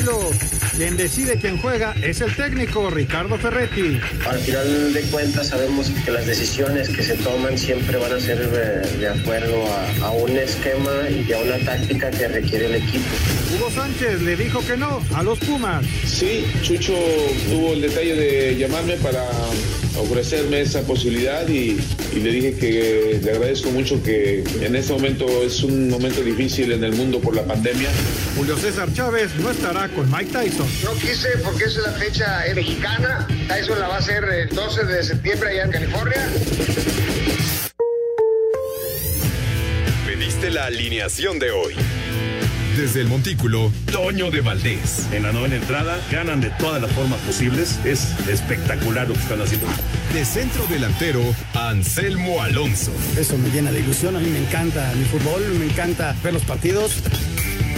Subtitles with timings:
[0.00, 0.30] Jorge Torres Nilo,
[0.76, 4.00] quien decide quién juega es el técnico Ricardo Ferretti.
[4.28, 8.50] Al final de cuentas sabemos que las decisiones que se toman siempre van a ser
[8.50, 13.04] de, de acuerdo a, a, un esquema y a una táctica que requiere el equipo.
[13.54, 15.84] Hugo Sánchez le dijo que no a los Pumas.
[16.06, 16.94] Sí, Chucho
[17.50, 19.24] tuvo el detalle de llamarme para
[19.98, 21.78] ofrecerme esa posibilidad y,
[22.14, 26.72] y, le dije que le agradezco mucho que en este momento es un momento difícil
[26.72, 27.88] en el mundo por la pandemia.
[28.36, 30.68] Julio César Chávez no estará con Mike Tyson.
[30.84, 33.26] No quise porque es la fecha mexicana.
[33.48, 36.28] Tyson la va a hacer el 12 de septiembre allá en California.
[40.06, 41.74] Pediste la alineación de hoy.
[42.76, 45.06] Desde el Montículo, Toño de Valdés.
[45.12, 47.78] En la novena entrada, ganan de todas las formas posibles.
[47.84, 49.66] Es espectacular lo que están haciendo.
[50.14, 52.92] De centro delantero, Anselmo Alonso.
[53.18, 54.16] Eso me llena de ilusión.
[54.16, 57.02] A mí me encanta mi fútbol, me encanta ver los partidos.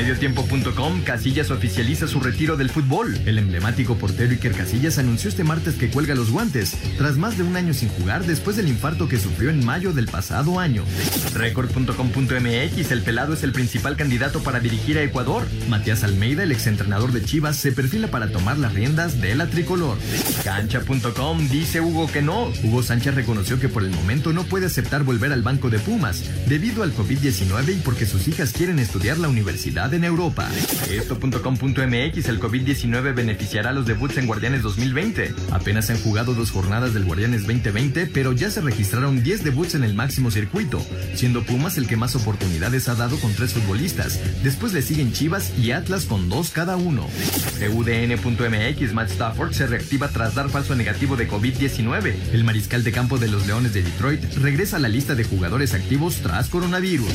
[0.00, 3.18] Mediotiempo.com, Casillas oficializa su retiro del fútbol.
[3.26, 7.42] El emblemático portero Iker Casillas anunció este martes que cuelga los guantes, tras más de
[7.42, 10.84] un año sin jugar después del infarto que sufrió en mayo del pasado año.
[11.34, 15.46] Record.com.mx, el pelado es el principal candidato para dirigir a Ecuador.
[15.68, 19.98] Matías Almeida, el exentrenador de Chivas, se perfila para tomar las riendas de la tricolor.
[20.42, 22.50] Cancha.com dice Hugo que no.
[22.64, 26.24] Hugo Sánchez reconoció que por el momento no puede aceptar volver al banco de Pumas,
[26.48, 30.48] debido al COVID-19 y porque sus hijas quieren estudiar la universidad en Europa.
[30.90, 35.34] Esto.com.mx El COVID-19 beneficiará a los debuts en Guardianes 2020.
[35.50, 39.74] Apenas se han jugado dos jornadas del Guardianes 2020, pero ya se registraron 10 debuts
[39.74, 40.84] en el máximo circuito,
[41.14, 44.20] siendo Pumas el que más oportunidades ha dado con tres futbolistas.
[44.42, 47.06] Después le siguen Chivas y Atlas con dos cada uno.
[47.58, 52.14] TUDN.mx Matt Stafford se reactiva tras dar falso negativo de COVID-19.
[52.32, 55.74] El mariscal de campo de los Leones de Detroit regresa a la lista de jugadores
[55.74, 57.10] activos tras coronavirus.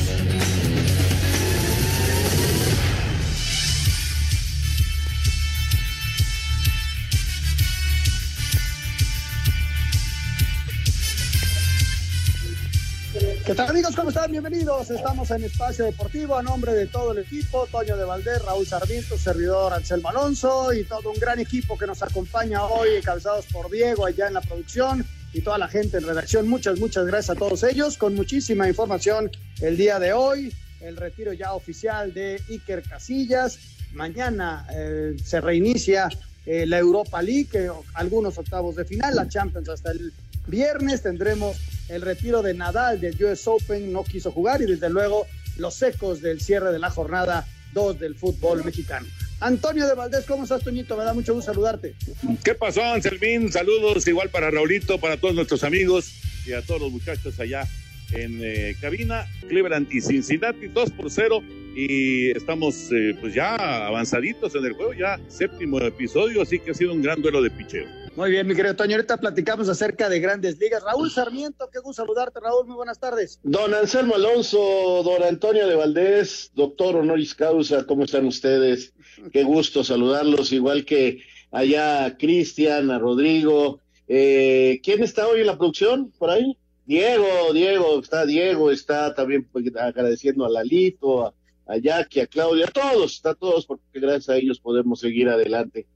[13.46, 13.94] ¿Qué tal amigos?
[13.94, 14.32] ¿Cómo están?
[14.32, 14.90] Bienvenidos.
[14.90, 19.16] Estamos en Espacio Deportivo a nombre de todo el equipo, Toño de Valdés, Raúl Sarmiento,
[19.16, 24.04] servidor Anselmo Alonso y todo un gran equipo que nos acompaña hoy, encabezados por Diego
[24.04, 26.48] allá en la producción y toda la gente en redacción.
[26.48, 29.30] Muchas, muchas gracias a todos ellos con muchísima información
[29.60, 30.52] el día de hoy.
[30.80, 33.60] El retiro ya oficial de Iker Casillas.
[33.92, 36.08] Mañana eh, se reinicia
[36.46, 40.12] eh, la Europa League, eh, algunos octavos de final, la Champions hasta el
[40.48, 41.56] viernes tendremos
[41.88, 45.26] el retiro de Nadal del US Open, no quiso jugar y desde luego
[45.56, 49.06] los ecos del cierre de la jornada 2 del fútbol mexicano.
[49.40, 50.96] Antonio de Valdés, ¿cómo estás, Toñito?
[50.96, 51.94] Me da mucho gusto saludarte.
[52.42, 53.52] ¿Qué pasó, Anselmín?
[53.52, 56.12] Saludos igual para Raulito, para todos nuestros amigos
[56.46, 57.68] y a todos los muchachos allá
[58.12, 59.26] en eh, cabina.
[59.48, 61.42] Cleveland y Cincinnati 2 por 0
[61.76, 66.74] y estamos eh, pues ya avanzaditos en el juego, ya séptimo episodio, así que ha
[66.74, 68.05] sido un gran duelo de picheo.
[68.16, 70.82] Muy bien, mi querido Toño, ahorita platicamos acerca de grandes ligas.
[70.82, 73.38] Raúl Sarmiento, qué gusto saludarte, Raúl, muy buenas tardes.
[73.42, 78.94] Don Anselmo Alonso, don Antonio de Valdés, doctor honoris causa, ¿cómo están ustedes?
[79.34, 83.80] Qué gusto saludarlos, igual que allá Cristian, a Rodrigo.
[84.08, 86.56] Eh, ¿Quién está hoy en la producción por ahí?
[86.86, 91.34] Diego, Diego, está Diego, está también pues, agradeciendo a Lalito, a,
[91.66, 95.86] a Jackie, a Claudia, a todos, a todos, porque gracias a ellos podemos seguir adelante.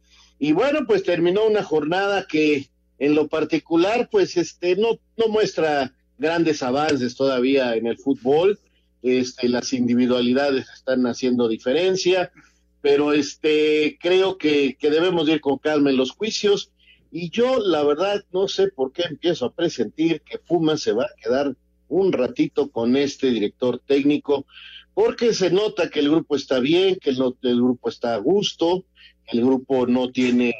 [0.43, 5.95] Y bueno, pues terminó una jornada que en lo particular, pues este, no, no muestra
[6.17, 8.59] grandes avances todavía en el fútbol.
[9.03, 12.33] Este, las individualidades están haciendo diferencia,
[12.81, 16.73] pero este, creo que, que debemos ir con calma en los juicios.
[17.13, 21.05] Y yo, la verdad, no sé por qué empiezo a presentir que Puma se va
[21.05, 21.55] a quedar
[21.89, 24.47] un ratito con este director técnico,
[25.01, 28.85] porque se nota que el grupo está bien, que el, el grupo está a gusto,
[29.29, 30.55] el grupo no tiene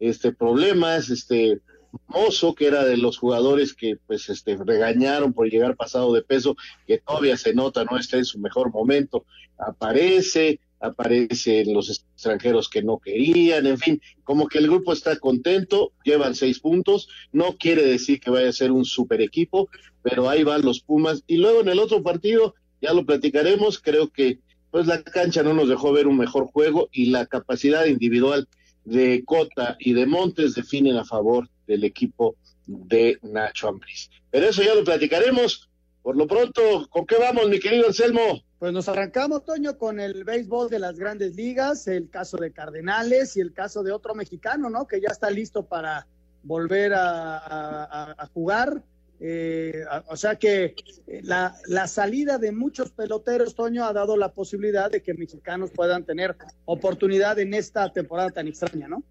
[0.00, 1.60] este problemas, este
[2.08, 6.56] Mozo, que era de los jugadores que pues este regañaron por llegar pasado de peso,
[6.88, 9.26] que todavía se nota, no está en su mejor momento,
[9.58, 15.92] aparece, aparecen los extranjeros que no querían, en fin, como que el grupo está contento,
[16.02, 19.68] llevan seis puntos, no quiere decir que vaya a ser un super equipo,
[20.02, 24.10] pero ahí van los Pumas, y luego en el otro partido, ya lo platicaremos, creo
[24.10, 24.38] que
[24.70, 28.48] pues la cancha no nos dejó ver un mejor juego y la capacidad individual
[28.84, 32.36] de Cota y de Montes definen a favor del equipo
[32.66, 34.10] de Nacho Ambriz.
[34.30, 35.70] Pero eso ya lo platicaremos.
[36.02, 38.42] Por lo pronto, ¿con qué vamos, mi querido Anselmo?
[38.58, 43.36] Pues nos arrancamos, Toño, con el béisbol de las grandes ligas, el caso de Cardenales
[43.36, 44.86] y el caso de otro mexicano, ¿no?
[44.86, 46.06] Que ya está listo para
[46.42, 48.82] volver a, jugar.
[49.26, 50.74] Eh, o sea que
[51.06, 55.70] eh, la, la, salida de muchos peloteros, Toño, ha dado la posibilidad de que mexicanos
[55.70, 56.36] puedan tener
[56.66, 59.02] oportunidad en esta temporada tan extraña, ¿no?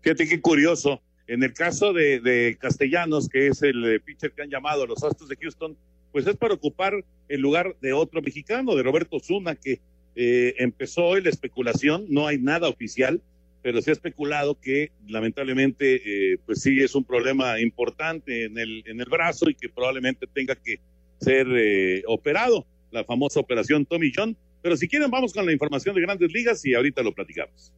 [0.00, 1.02] Fíjate qué curioso.
[1.26, 5.04] En el caso de, de Castellanos, que es el eh, pitcher que han llamado los
[5.04, 5.76] Astros de Houston,
[6.10, 6.94] pues es para ocupar
[7.28, 9.82] el lugar de otro mexicano, de Roberto Zuna, que
[10.16, 13.20] eh, empezó hoy la especulación, no hay nada oficial,
[13.62, 18.82] pero se ha especulado que lamentablemente eh, pues sí es un problema importante en el,
[18.86, 20.80] en el brazo y que probablemente tenga que
[21.20, 24.36] ser eh, operado, la famosa operación Tommy John.
[24.62, 27.72] Pero si quieren vamos con la información de grandes ligas y ahorita lo platicamos.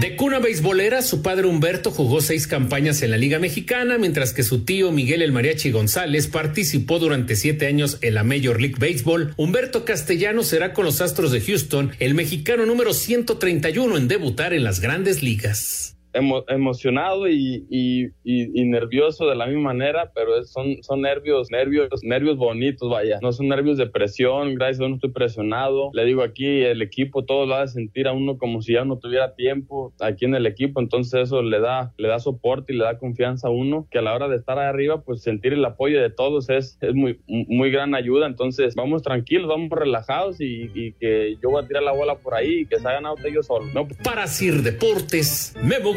[0.00, 4.42] De cuna beisbolera, su padre Humberto jugó seis campañas en la Liga Mexicana, mientras que
[4.42, 9.34] su tío Miguel El Mariachi González participó durante siete años en la Major League Baseball.
[9.36, 14.64] Humberto Castellano será con los Astros de Houston el mexicano número 131 en debutar en
[14.64, 21.48] las grandes ligas emocionado y, y, nervioso de la misma manera, pero son, son nervios,
[21.50, 23.18] nervios, nervios bonitos, vaya.
[23.20, 25.90] No son nervios de presión, gracias a Dios no estoy presionado.
[25.92, 28.98] Le digo aquí, el equipo todo lo a sentir a uno como si ya no
[28.98, 32.84] tuviera tiempo aquí en el equipo, entonces eso le da, le da soporte y le
[32.84, 35.64] da confianza a uno, que a la hora de estar ahí arriba, pues sentir el
[35.64, 38.26] apoyo de todos es, es muy, muy gran ayuda.
[38.26, 40.70] Entonces vamos tranquilos, vamos relajados y,
[41.00, 43.46] que yo voy a tirar la bola por ahí y que se hagan auto ellos
[43.46, 43.72] solos.
[43.74, 43.86] ¿no?
[44.02, 45.94] Para Sir Deportes, Memo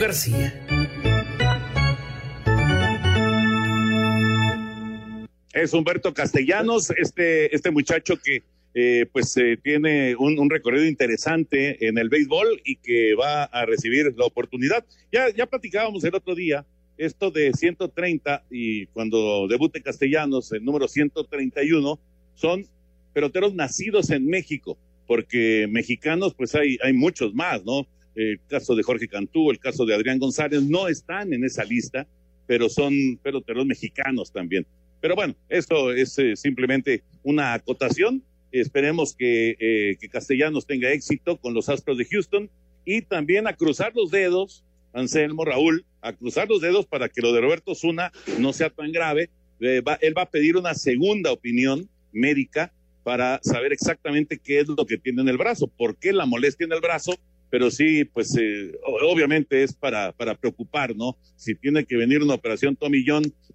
[5.54, 11.98] Es Humberto Castellanos, este, este muchacho que eh, pues eh, tiene un, recorrido interesante en
[11.98, 14.84] el béisbol y que va a recibir la oportunidad.
[15.10, 16.66] Ya, ya platicábamos el otro día
[16.98, 21.98] esto de 130 y cuando debute Castellanos, el número 131,
[22.36, 22.68] son
[23.14, 24.78] peloteros nacidos en México,
[25.08, 27.88] porque mexicanos pues hay, hay muchos más, ¿no?
[28.15, 32.07] El caso de Jorge Cantú, el caso de Adrián González, no están en esa lista,
[32.48, 34.65] pero son peloteros mexicanos también.
[35.01, 38.24] Pero bueno, esto es eh, simplemente una acotación.
[38.51, 42.50] Esperemos que, eh, que Castellanos tenga éxito con los Astros de Houston
[42.86, 44.63] y también a cruzar los dedos,
[44.94, 48.92] Anselmo, Raúl, a cruzar los dedos para que lo de Roberto Zuna no sea tan
[48.92, 49.30] grave.
[49.59, 52.71] Eh, él va a pedir una segunda opinión médica
[53.04, 56.66] para saber exactamente qué es lo que tiene en el brazo, por qué la molestia
[56.66, 57.18] en el brazo
[57.54, 61.20] pero sí, pues eh, obviamente es para, para preocupar, ¿no?
[61.36, 63.06] Si tiene que venir una operación Tommy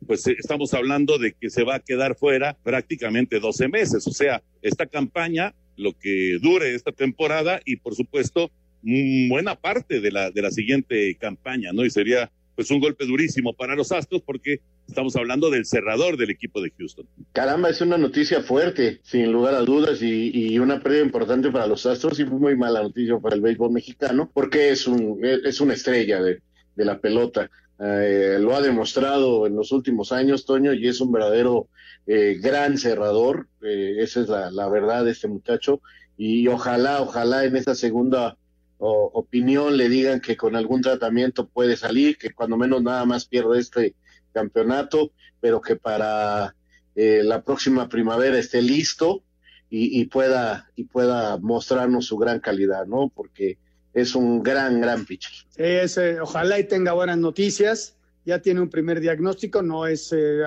[0.06, 4.12] pues eh, estamos hablando de que se va a quedar fuera prácticamente 12 meses, o
[4.12, 8.52] sea, esta campaña, lo que dure esta temporada y por supuesto
[8.84, 11.84] buena parte de la, de la siguiente campaña, ¿no?
[11.84, 16.30] Y sería pues un golpe durísimo para los Astros porque estamos hablando del cerrador del
[16.30, 17.06] equipo de Houston.
[17.32, 21.86] Caramba, es una noticia fuerte, sin lugar a dudas, y, una pérdida importante para los
[21.86, 25.74] Astros y fue muy mala noticia para el béisbol mexicano porque es, un, es una
[25.74, 26.40] estrella de,
[26.74, 27.48] la pelota.
[27.78, 31.68] Eh, lo ha demostrado en los últimos años, Toño, y es un verdadero
[32.08, 33.46] eh, gran cerrador.
[33.62, 35.80] Eh, esa es la, la verdad de este muchacho.
[36.16, 38.36] Y ojalá, ojalá en esta segunda
[38.78, 43.26] o, opinión le digan que con algún tratamiento puede salir, que cuando menos nada más
[43.26, 43.94] pierde este
[44.32, 46.54] campeonato, pero que para
[46.94, 49.22] eh, la próxima primavera esté listo
[49.70, 53.12] y, pueda y pueda mostrarnos su gran calidad, ¿no?
[53.14, 53.58] Porque
[53.92, 55.32] es un gran, gran pitcher.
[55.50, 57.94] Sí, eh, ojalá y tenga buenas noticias.
[58.24, 60.42] Ya tiene un primer diagnóstico, no es eh,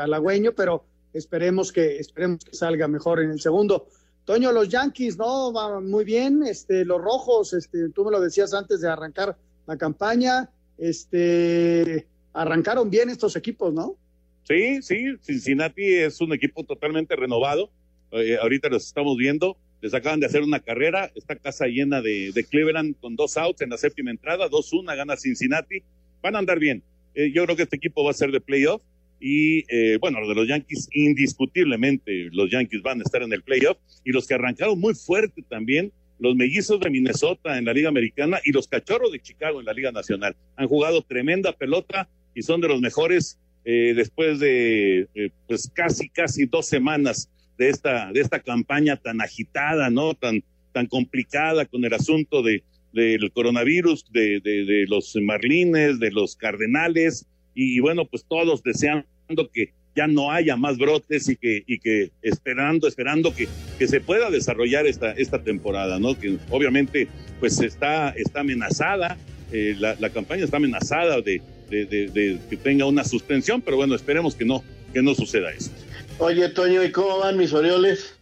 [0.56, 3.88] pero esperemos que esperemos que salga mejor en el segundo.
[4.26, 5.52] Toño, los Yankees, ¿no?
[5.52, 6.44] Va muy bien.
[6.44, 9.38] Este, los rojos, este, tú me lo decías antes de arrancar
[9.68, 13.96] la campaña, este, arrancaron bien estos equipos, ¿no?
[14.44, 17.70] Sí, sí, Cincinnati es un equipo totalmente renovado.
[18.12, 19.58] Eh, ahorita los estamos viendo.
[19.82, 21.12] Les acaban de hacer una carrera.
[21.16, 24.50] Esta casa llena de, de Cleveland con dos outs en la séptima entrada.
[24.50, 25.84] 2-1 gana Cincinnati.
[26.22, 26.84] Van a andar bien.
[27.16, 28.82] Eh, yo creo que este equipo va a ser de playoff.
[29.22, 33.44] Y eh, bueno, los de los Yankees, indiscutiblemente, los Yankees van a estar en el
[33.44, 33.78] playoff.
[34.04, 38.40] Y los que arrancaron muy fuerte también, los mellizos de Minnesota en la Liga Americana
[38.44, 40.36] y los cachorros de Chicago en la Liga Nacional.
[40.56, 46.10] Han jugado tremenda pelota y son de los mejores eh, después de eh, pues casi,
[46.10, 50.16] casi dos semanas de esta, de esta campaña tan agitada, ¿no?
[50.16, 56.12] Tan, tan complicada con el asunto de, del coronavirus, de, de, de los Marlines, de
[56.12, 59.06] los Cardenales, y, bueno, pues todos deseando
[59.54, 64.00] que ya no haya más brotes y que, y que esperando, esperando que, que se
[64.00, 66.18] pueda desarrollar esta, esta temporada, ¿no?
[66.18, 67.08] Que obviamente
[67.40, 69.18] pues está, está amenazada,
[69.52, 73.96] eh, la, la, campaña está amenazada de, de, de, que tenga una suspensión, pero bueno,
[73.96, 75.72] esperemos que no, que no suceda eso.
[76.20, 78.18] Oye, Toño, ¿y cómo van mis Orioles?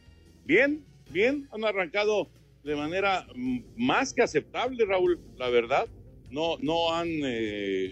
[0.45, 2.29] Bien, bien, han arrancado
[2.63, 3.27] de manera
[3.75, 5.87] más que aceptable, Raúl, la verdad.
[6.31, 7.91] No, no han, eh,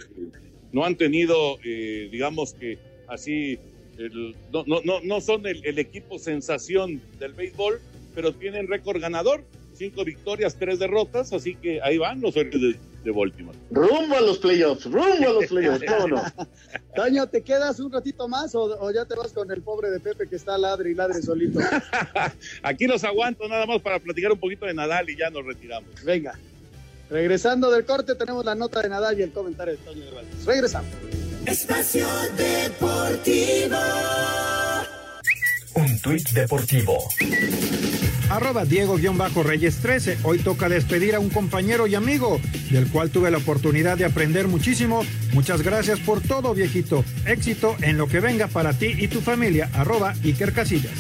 [0.72, 3.60] no han tenido, eh, digamos que así,
[3.98, 7.80] el, no, no, no, no son el, el, equipo sensación del béisbol,
[8.14, 9.44] pero tienen récord ganador,
[9.74, 13.58] cinco victorias, tres derrotas, así que ahí van los Orioles de, de Baltimore.
[13.72, 16.24] Rumbo a los playoffs, rumbo a los playoffs, ¿cómo no?
[16.96, 20.00] Toño, ¿te quedas un ratito más o, o, ya te vas con el pobre de
[20.00, 21.60] Pepe que está ladre y ladre solito?
[22.64, 25.90] Aquí los aguanto nada más para platicar un poquito de Nadal y ya nos retiramos.
[26.04, 26.38] Venga.
[27.10, 30.46] Regresando del corte tenemos la nota de Nadal y el comentario de Toño de Valdés.
[30.46, 30.90] Regresamos.
[31.46, 33.78] Espacio Deportivo.
[35.76, 36.98] Un tuit deportivo.
[38.30, 40.18] Arroba Diego-Reyes 13.
[40.24, 44.48] Hoy toca despedir a un compañero y amigo, del cual tuve la oportunidad de aprender
[44.48, 45.06] muchísimo.
[45.34, 47.06] Muchas gracias por todo, viejito.
[47.26, 49.70] Éxito en lo que venga para ti y tu familia.
[49.74, 50.92] Arroba Iker Casillas.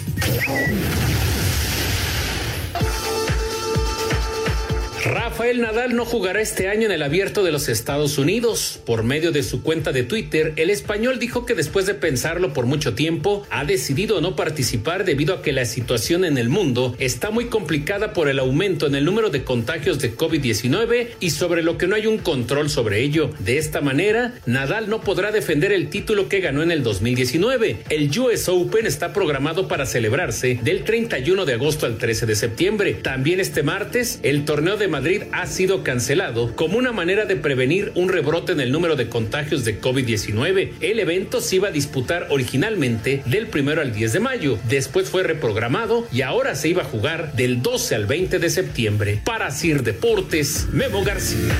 [5.08, 8.82] Rafael Nadal no jugará este año en el abierto de los Estados Unidos.
[8.86, 12.66] Por medio de su cuenta de Twitter, el español dijo que después de pensarlo por
[12.66, 17.32] mucho tiempo, ha decidido no participar debido a que la situación en el mundo está
[17.32, 21.78] muy complicada por el aumento en el número de contagios de COVID-19 y sobre lo
[21.78, 23.30] que no hay un control sobre ello.
[23.40, 27.78] De esta manera, Nadal no podrá defender el título que ganó en el 2019.
[27.90, 32.94] El US Open está programado para celebrarse del 31 de agosto al 13 de septiembre.
[32.96, 37.92] También este martes, el torneo de Madrid ha sido cancelado como una manera de prevenir
[37.94, 40.72] un rebrote en el número de contagios de COVID-19.
[40.82, 45.22] El evento se iba a disputar originalmente del primero al 10 de mayo, después fue
[45.22, 49.22] reprogramado y ahora se iba a jugar del 12 al 20 de septiembre.
[49.24, 51.54] Para Sir Deportes, Memo García.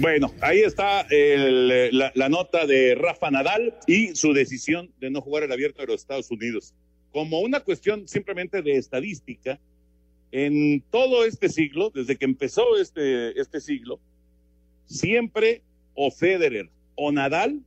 [0.00, 5.44] Bueno, ahí está la, la, nota de Rafa Nadal y su decisión de no jugar
[5.44, 6.74] el abierto de los Estados Unidos.
[7.18, 9.58] Como una cuestión simplemente de estadística,
[10.30, 13.98] en todo este siglo, desde que empezó este, este siglo,
[14.86, 15.62] siempre
[15.94, 17.60] o Federer o Nadal,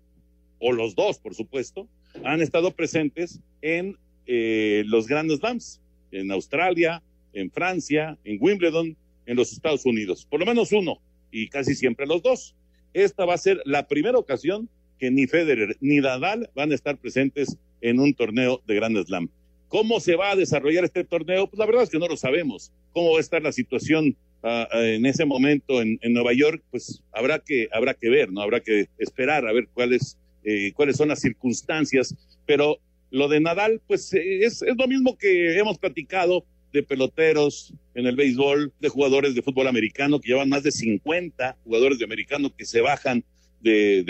[0.57, 1.85] o los dos, por supuesto,
[2.23, 5.81] han estado presentes en eh, los grandes slams,
[6.13, 7.03] en Australia,
[7.33, 10.25] en Francia, en Wimbledon, en los Estados Unidos.
[10.29, 12.55] Por lo menos uno y casi siempre los dos.
[12.93, 16.97] Esta va a ser la primera ocasión que ni Federer ni Nadal van a estar
[16.97, 19.29] presentes en un torneo de Grand Slam.
[19.71, 21.47] ¿Cómo se va a desarrollar este torneo?
[21.47, 22.73] Pues la verdad es que no lo sabemos.
[22.91, 26.61] ¿Cómo va a estar la situación uh, en ese momento en, Nueva York?
[26.71, 28.41] Pues habrá que, habrá que ver, ¿no?
[28.41, 32.13] Habrá que esperar a ver cuáles, eh, cuáles son las circunstancias.
[32.45, 32.79] Pero
[33.11, 38.17] lo de Nadal, pues es, es lo mismo que hemos platicado de peloteros en el
[38.17, 42.65] béisbol, de jugadores de fútbol americano, que llevan más de 50 jugadores de americano que
[42.65, 43.23] se bajan
[43.61, 44.03] de,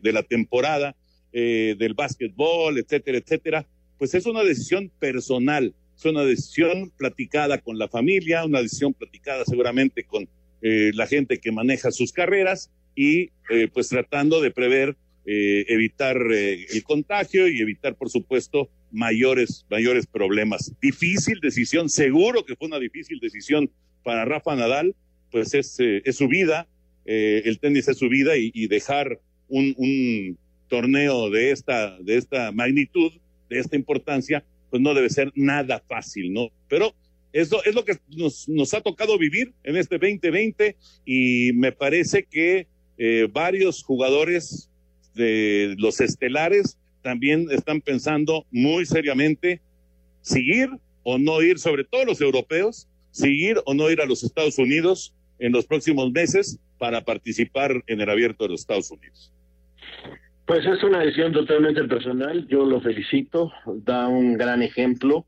[0.00, 0.94] de la temporada,
[1.32, 3.66] eh, del básquetbol, etcétera, etcétera.
[3.98, 9.44] Pues es una decisión personal, es una decisión platicada con la familia, una decisión platicada
[9.44, 10.28] seguramente con
[10.62, 16.16] eh, la gente que maneja sus carreras y eh, pues tratando de prever eh, evitar
[16.32, 20.72] eh, el contagio y evitar, por supuesto, mayores, mayores problemas.
[20.80, 23.70] Difícil decisión, seguro que fue una difícil decisión
[24.02, 24.96] para Rafa Nadal,
[25.30, 26.66] pues es, es su vida,
[27.04, 30.38] el tenis es su vida y, y dejar un, un,
[30.68, 33.12] torneo de esta, de esta magnitud,
[33.48, 36.48] de esta importancia, pues no debe ser nada fácil, ¿no?
[36.68, 36.94] Pero
[37.32, 42.66] eso es lo que nos, ha tocado vivir en este 2020 y me parece que
[43.32, 44.70] varios jugadores
[45.14, 49.60] de los estelares también están pensando muy seriamente
[50.20, 50.70] seguir
[51.02, 55.14] o no ir, sobre todo los europeos, seguir o no ir a los Estados Unidos
[55.38, 59.32] en los próximos meses para participar en el abierto de los Estados Unidos.
[60.48, 65.26] Pues es una decisión totalmente personal, yo lo felicito, da un gran ejemplo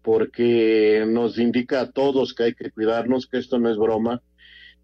[0.00, 4.22] porque nos indica a todos que hay que cuidarnos, que esto no es broma.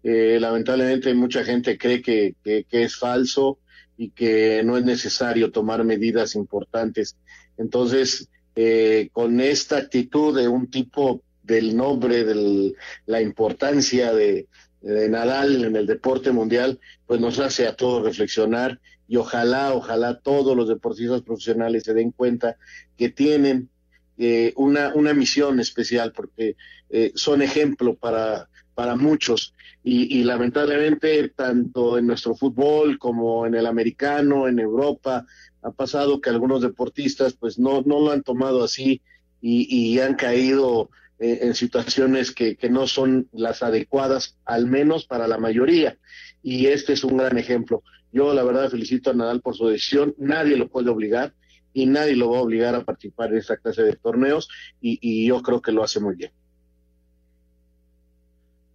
[0.03, 3.59] Eh, lamentablemente mucha gente cree que, que, es falso,
[3.95, 7.15] y que no es necesario tomar medidas importantes.
[7.57, 8.27] Entonces,
[8.57, 12.73] eh, con esta actitud de un tipo del nombre, de
[13.05, 14.47] la importancia de,
[14.81, 20.19] de Nadal en el deporte mundial, pues nos hace a todos reflexionar y ojalá, ojalá
[20.19, 22.57] todos los deportistas profesionales se den cuenta
[22.97, 23.69] que tienen
[24.17, 26.55] eh, una, una misión especial porque
[26.89, 33.65] eh, son ejemplo para, para muchos y, lamentablemente tanto en nuestro fútbol como en el
[33.65, 35.25] americano, en Europa,
[35.61, 39.01] ha pasado que algunos deportistas pues no, no lo han tomado así
[39.39, 45.05] y, y han caído eh, en situaciones que, que no son las adecuadas, al menos
[45.05, 45.97] para la mayoría.
[46.43, 47.81] Y este es un gran ejemplo.
[48.11, 51.33] Yo la verdad felicito a Nadal por su decisión, nadie lo puede obligar
[51.73, 54.49] y nadie lo va a obligar a participar en esta clase de torneos
[54.81, 56.31] y, y yo creo que lo hace muy bien.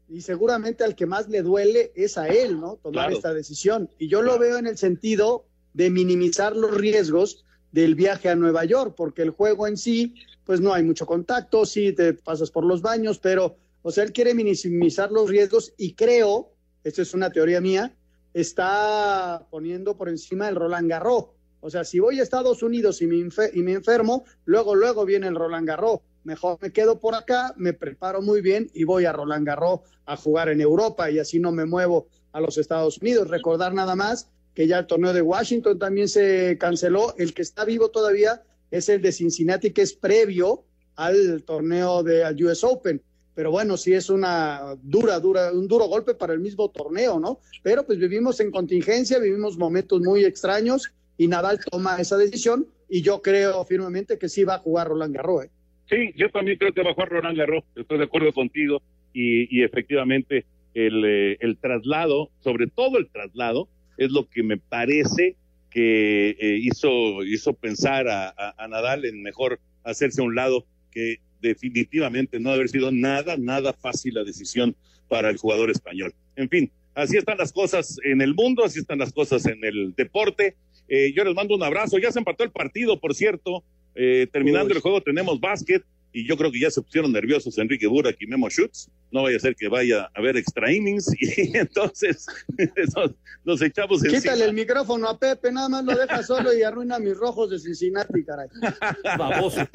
[0.08, 2.76] Y seguramente al que más le duele es a él, ¿no?
[2.82, 3.16] Tomar claro.
[3.16, 3.88] esta decisión.
[3.98, 4.34] Y yo claro.
[4.34, 9.22] lo veo en el sentido de minimizar los riesgos del viaje a Nueva York, porque
[9.22, 13.18] el juego en sí, pues no hay mucho contacto, sí te pasas por los baños,
[13.18, 16.52] pero, o sea, él quiere minimizar los riesgos y creo,
[16.84, 17.96] esto es una teoría mía,
[18.34, 21.26] está poniendo por encima el Roland Garros.
[21.60, 23.16] O sea, si voy a Estados Unidos y me,
[23.54, 26.00] y me enfermo, luego, luego viene el Roland Garros.
[26.24, 30.16] Mejor me quedo por acá, me preparo muy bien y voy a Roland Garros a
[30.16, 33.28] jugar en Europa y así no me muevo a los Estados Unidos.
[33.28, 37.14] Recordar nada más que ya el torneo de Washington también se canceló.
[37.16, 40.64] El que está vivo todavía es el de Cincinnati, que es previo
[40.96, 43.02] al torneo de US Open.
[43.34, 47.38] Pero bueno, sí es una dura, dura, un duro golpe para el mismo torneo, ¿no?
[47.62, 53.00] Pero pues vivimos en contingencia, vivimos momentos muy extraños y Nadal toma esa decisión y
[53.02, 55.44] yo creo firmemente que sí va a jugar Roland Garros.
[55.44, 55.50] ¿eh?
[55.88, 59.56] Sí, yo también creo que va a jugar Roland Garros, estoy de acuerdo contigo y,
[59.56, 65.36] y efectivamente el, eh, el traslado, sobre todo el traslado, es lo que me parece
[65.70, 70.66] que eh, hizo, hizo pensar a, a, a, Nadal en mejor hacerse a un lado,
[70.90, 74.74] que definitivamente no haber sido nada, nada fácil la decisión
[75.08, 76.14] para el jugador español.
[76.36, 79.94] En fin, así están las cosas en el mundo, así están las cosas en el
[79.94, 80.56] deporte.
[80.88, 83.62] Eh, yo les mando un abrazo, ya se empató el partido, por cierto.
[83.94, 84.76] Eh, terminando Uy.
[84.76, 88.26] el juego tenemos básquet y yo creo que ya se pusieron nerviosos Enrique Burak y
[88.26, 88.90] Memo Schutz.
[89.10, 92.26] No vaya a ser que vaya a haber extra innings y entonces
[92.96, 93.10] nos,
[93.44, 94.44] nos echamos Quítale encima.
[94.44, 98.24] el micrófono a Pepe, nada más lo deja solo y arruina mis rojos de Cincinnati,
[98.24, 98.48] caray.
[99.18, 99.66] Baboso.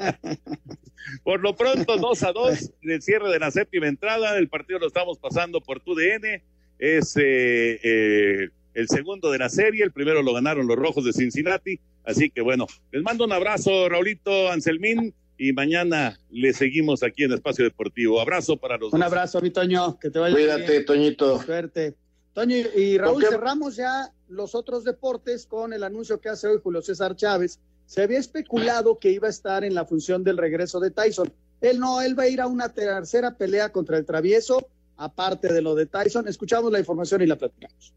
[1.24, 4.36] Por lo pronto, 2 a 2, el cierre de la séptima entrada.
[4.38, 6.42] El partido lo estamos pasando por TUDN.
[6.78, 9.84] Es eh, eh, el segundo de la serie.
[9.84, 11.80] El primero lo ganaron los rojos de Cincinnati.
[12.04, 17.32] Así que bueno, les mando un abrazo, Raulito Anselmín y mañana le seguimos aquí en
[17.32, 18.20] Espacio Deportivo.
[18.20, 19.06] Abrazo para los Un dos.
[19.06, 20.84] abrazo, mi Toño, que te vaya Cuídate, bien.
[20.84, 21.40] Toñito.
[21.42, 21.94] Suerte.
[22.34, 26.82] Toño y Raúl, cerramos ya los otros deportes con el anuncio que hace hoy Julio
[26.82, 27.60] César Chávez.
[27.86, 31.32] Se había especulado que iba a estar en la función del regreso de Tyson.
[31.60, 35.62] Él no, él va a ir a una tercera pelea contra el travieso, aparte de
[35.62, 36.28] lo de Tyson.
[36.28, 37.94] Escuchamos la información y la platicamos.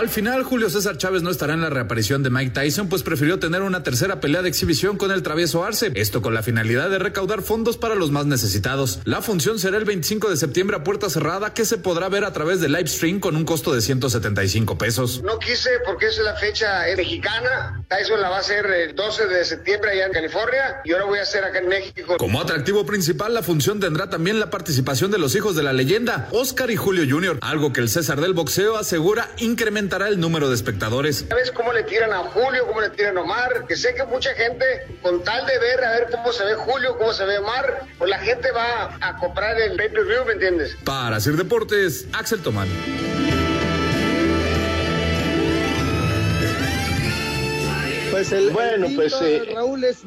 [0.00, 3.38] Al final, Julio César Chávez no estará en la reaparición de Mike Tyson, pues prefirió
[3.38, 5.92] tener una tercera pelea de exhibición con el travieso Arce.
[5.94, 9.00] Esto con la finalidad de recaudar fondos para los más necesitados.
[9.04, 12.32] La función será el 25 de septiembre a puerta cerrada, que se podrá ver a
[12.32, 15.22] través de live stream con un costo de 175 pesos.
[15.22, 17.84] No quise porque es la fecha mexicana.
[17.90, 21.18] Tyson la va a hacer el 12 de septiembre allá en California y ahora voy
[21.18, 22.16] a hacer acá en México.
[22.16, 26.26] Como atractivo principal, la función tendrá también la participación de los hijos de la leyenda,
[26.30, 29.28] Oscar y Julio Jr., algo que el César del boxeo asegura
[29.90, 31.24] incrementará el número de espectadores.
[31.28, 33.66] ¿Sabes cómo le tiran a Julio, cómo le tiran a Omar?
[33.66, 34.64] Que sé que mucha gente,
[35.02, 38.08] con tal de ver a ver cómo se ve Julio, cómo se ve Omar, pues
[38.08, 40.76] la gente va a comprar el pay-per-view, ¿me entiendes?
[40.84, 42.68] Para hacer deportes, Axel Tomán.
[48.12, 50.04] Pues el, bueno, el pues eh, Raúl es,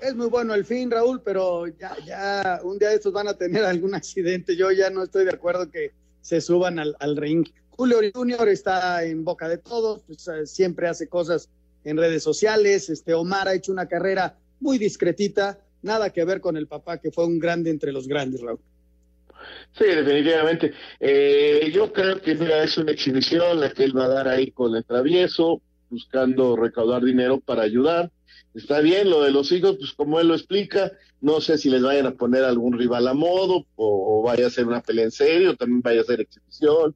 [0.00, 3.34] es muy bueno el fin, Raúl, pero ya, ya un día de estos van a
[3.34, 4.56] tener algún accidente.
[4.56, 7.46] Yo ya no estoy de acuerdo que se suban al, al ring.
[7.76, 11.48] Julio Junior está en boca de todos, pues, siempre hace cosas
[11.84, 12.90] en redes sociales.
[12.90, 17.10] Este Omar ha hecho una carrera muy discretita, nada que ver con el papá que
[17.10, 18.60] fue un grande entre los grandes, Raúl.
[19.76, 20.72] Sí, definitivamente.
[21.00, 22.32] Eh, yo creo que
[22.62, 27.02] es una exhibición la que él va a dar ahí con el travieso, buscando recaudar
[27.02, 28.12] dinero para ayudar.
[28.54, 31.82] Está bien lo de los hijos, pues como él lo explica, no sé si les
[31.82, 35.10] vayan a poner algún rival a modo o, o vaya a ser una pelea en
[35.10, 36.94] serio, también vaya a ser exhibición.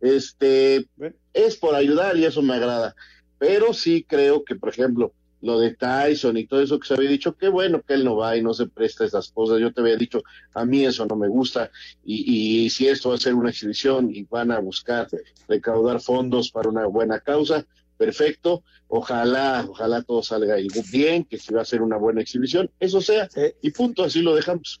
[0.00, 0.86] Este,
[1.32, 2.94] es por ayudar y eso me agrada.
[3.38, 7.10] Pero sí creo que, por ejemplo, lo de Tyson y todo eso que se había
[7.10, 9.60] dicho, qué bueno que él no va y no se presta esas cosas.
[9.60, 10.22] Yo te había dicho,
[10.54, 11.70] a mí eso no me gusta.
[12.04, 15.08] Y, y si esto va a ser una exhibición y van a buscar
[15.48, 18.62] recaudar fondos para una buena causa, perfecto.
[18.88, 20.56] Ojalá, ojalá todo salga
[20.92, 23.28] bien, que si va a ser una buena exhibición, eso sea,
[23.60, 24.80] y punto, así lo dejamos.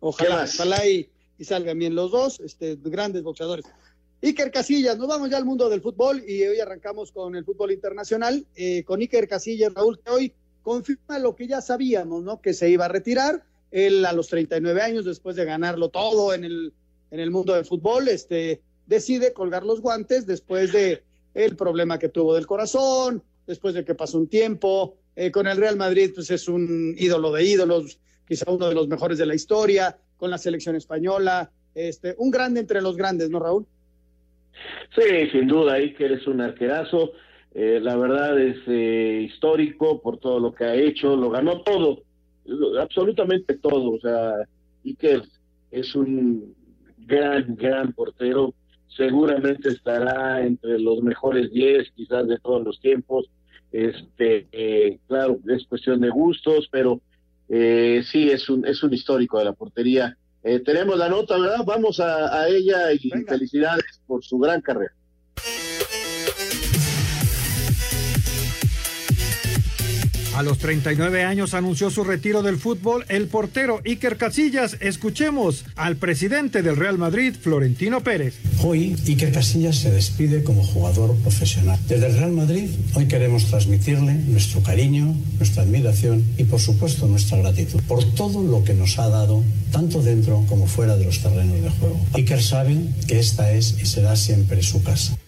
[0.00, 1.10] Ojalá, ojalá y,
[1.44, 3.64] salgan bien los dos, este, grandes boxeadores.
[4.22, 7.72] Iker Casillas, nos vamos ya al mundo del fútbol y hoy arrancamos con el fútbol
[7.72, 12.40] internacional, eh, con Iker Casillas, Raúl, que hoy confirma lo que ya sabíamos, ¿no?
[12.40, 16.44] Que se iba a retirar, él a los 39 años, después de ganarlo todo en
[16.44, 16.72] el,
[17.10, 22.08] en el mundo del fútbol, este, decide colgar los guantes después de el problema que
[22.08, 26.30] tuvo del corazón, después de que pasó un tiempo, eh, con el Real Madrid, pues
[26.30, 30.38] es un ídolo de ídolos, quizá uno de los mejores de la historia, con la
[30.38, 33.66] selección española, este, un grande entre los grandes, ¿no, Raúl?
[34.94, 37.12] Sí, sin duda, que eres un arquerazo.
[37.54, 42.02] Eh, la verdad es eh, histórico por todo lo que ha hecho, lo ganó todo,
[42.78, 43.92] absolutamente todo.
[43.92, 44.34] O sea,
[44.84, 45.22] Iker
[45.70, 46.54] es un
[46.98, 48.54] gran, gran portero.
[48.88, 53.30] Seguramente estará entre los mejores 10, quizás de todos los tiempos.
[53.72, 57.00] Este, eh, claro, es cuestión de gustos, pero
[57.52, 60.16] eh, sí, es un, es un histórico de la portería.
[60.42, 61.64] Eh, tenemos la nota, ¿verdad?
[61.66, 64.92] Vamos a, ella y felicidades por su gran carrera.
[70.40, 74.78] A los 39 años anunció su retiro del fútbol el portero Iker Casillas.
[74.80, 78.36] Escuchemos al presidente del Real Madrid, Florentino Pérez.
[78.64, 81.78] Hoy Iker Casillas se despide como jugador profesional.
[81.86, 87.36] Desde el Real Madrid hoy queremos transmitirle nuestro cariño, nuestra admiración y por supuesto nuestra
[87.36, 91.60] gratitud por todo lo que nos ha dado tanto dentro como fuera de los terrenos
[91.60, 92.00] de juego.
[92.14, 95.18] Iker sabe que esta es y será siempre su casa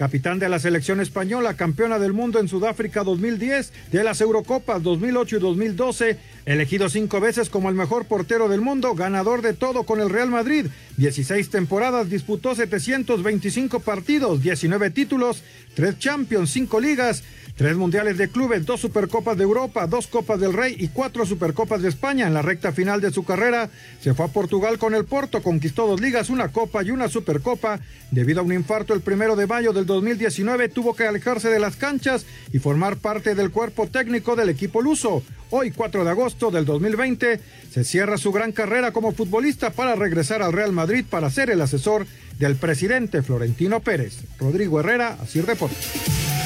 [0.00, 5.36] capitán de la selección española, campeona del mundo en Sudáfrica 2010, de las Eurocopas 2008
[5.36, 10.00] y 2012, elegido cinco veces como el mejor portero del mundo, ganador de todo con
[10.00, 15.42] el Real Madrid, 16 temporadas, disputó 725 partidos, 19 títulos,
[15.74, 17.22] 3 Champions, 5 ligas,
[17.56, 21.82] Tres mundiales de clubes, dos supercopas de Europa, dos copas del Rey y cuatro supercopas
[21.82, 22.26] de España.
[22.26, 23.68] En la recta final de su carrera
[24.00, 27.80] se fue a Portugal con el Porto, conquistó dos ligas, una copa y una supercopa.
[28.10, 31.76] Debido a un infarto el primero de mayo del 2019 tuvo que alejarse de las
[31.76, 35.22] canchas y formar parte del cuerpo técnico del equipo luso.
[35.50, 37.40] Hoy, 4 de agosto del 2020,
[37.72, 41.60] se cierra su gran carrera como futbolista para regresar al Real Madrid para ser el
[41.60, 42.06] asesor
[42.38, 44.18] del presidente Florentino Pérez.
[44.38, 46.39] Rodrigo Herrera, así Deportes.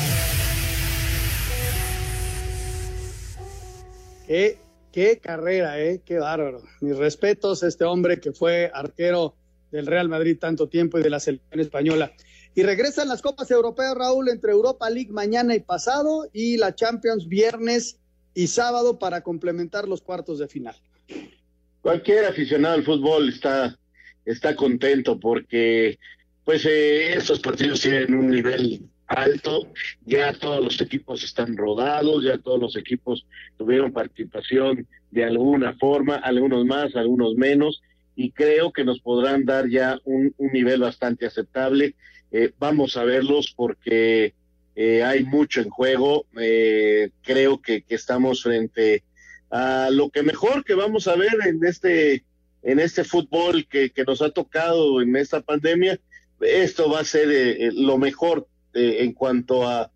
[4.26, 4.58] Qué,
[4.92, 6.00] qué carrera, ¿eh?
[6.04, 6.62] Qué bárbaro.
[6.80, 9.34] Mis respetos a este hombre que fue arquero
[9.70, 12.12] del Real Madrid tanto tiempo y de la selección española.
[12.54, 17.28] Y regresan las Copas Europeas, Raúl, entre Europa League mañana y pasado y la Champions
[17.28, 17.98] viernes
[18.34, 20.76] y sábado para complementar los cuartos de final.
[21.80, 23.76] Cualquier aficionado al fútbol está,
[24.24, 25.98] está contento porque
[26.44, 29.68] pues eh, estos partidos tienen un nivel alto,
[30.04, 36.16] ya todos los equipos están rodados, ya todos los equipos tuvieron participación de alguna forma,
[36.16, 37.82] algunos más, algunos menos,
[38.16, 41.94] y creo que nos podrán dar ya un, nivel bastante aceptable.
[42.32, 44.34] Eh, vamos a verlos porque
[44.74, 49.02] eh, hay mucho en juego, eh, creo que, estamos frente
[49.50, 52.24] a lo que mejor que vamos a ver en este
[52.64, 56.00] en este fútbol que, que nos ha tocado en esta pandemia,
[56.40, 57.28] esto va a ser
[57.74, 59.90] lo mejor en cuanto a,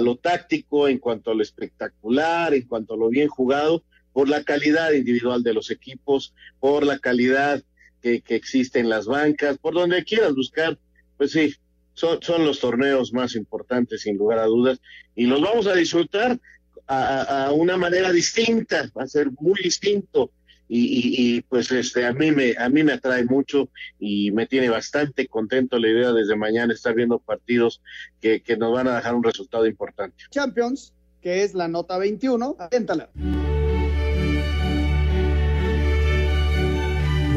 [0.00, 4.44] lo táctico, en cuanto a lo espectacular, en cuanto a lo bien jugado, por la
[4.44, 7.62] calidad individual de los equipos, por la calidad
[8.02, 10.78] que, existe en las bancas, por donde quieras buscar,
[11.16, 11.54] pues sí,
[11.94, 14.80] son, son los torneos más importantes sin lugar a dudas
[15.14, 16.38] y los vamos a disfrutar
[16.86, 20.30] a, a una manera distinta, va a ser muy distinto
[20.68, 25.26] y, pues este a mí me a mí me atrae mucho y me tiene bastante
[25.26, 27.82] contento la idea desde mañana estar viendo partidos
[28.20, 30.24] que, que nos van a dejar un resultado importante.
[30.30, 33.10] Champions, que es la nota 21, aténtala.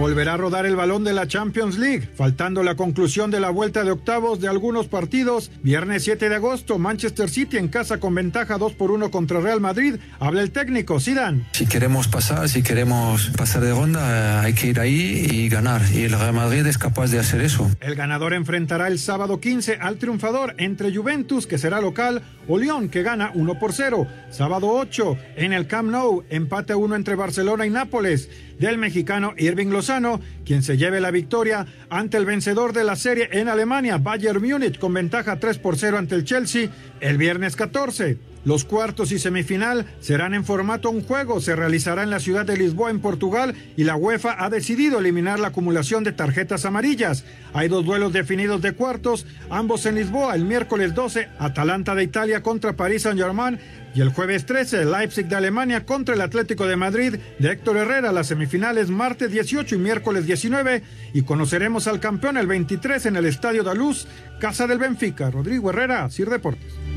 [0.01, 3.83] Volverá a rodar el balón de la Champions League, faltando la conclusión de la vuelta
[3.83, 5.51] de octavos de algunos partidos.
[5.61, 9.61] Viernes 7 de agosto, Manchester City en casa con ventaja 2 por 1 contra Real
[9.61, 9.97] Madrid.
[10.19, 11.45] Habla el técnico, Zidane.
[11.51, 15.83] Si queremos pasar, si queremos pasar de ronda, eh, hay que ir ahí y ganar.
[15.93, 17.69] Y el Real Madrid es capaz de hacer eso.
[17.79, 22.89] El ganador enfrentará el sábado 15 al triunfador entre Juventus, que será local, o Lyon,
[22.89, 24.07] que gana 1 por 0.
[24.31, 28.29] Sábado 8 en el Camp Nou, empate 1 entre Barcelona y Nápoles
[28.61, 33.27] del mexicano Irving Lozano, quien se lleve la victoria ante el vencedor de la serie
[33.31, 36.69] en Alemania, Bayern Múnich, con ventaja 3 por 0 ante el Chelsea
[36.99, 38.30] el viernes 14.
[38.43, 41.39] Los cuartos y semifinal serán en formato un juego.
[41.41, 45.39] Se realizará en la ciudad de Lisboa, en Portugal, y la UEFA ha decidido eliminar
[45.39, 47.23] la acumulación de tarjetas amarillas.
[47.53, 50.35] Hay dos duelos definidos de cuartos, ambos en Lisboa.
[50.35, 53.59] El miércoles 12, Atalanta de Italia contra París Saint-Germain.
[53.93, 58.11] Y el jueves 13, Leipzig de Alemania contra el Atlético de Madrid de Héctor Herrera.
[58.11, 60.81] Las semifinales martes 18 y miércoles 19.
[61.13, 64.07] Y conoceremos al campeón el 23 en el Estadio de Luz,
[64.39, 65.29] Casa del Benfica.
[65.29, 66.90] Rodrigo Herrera, Sir Deportes.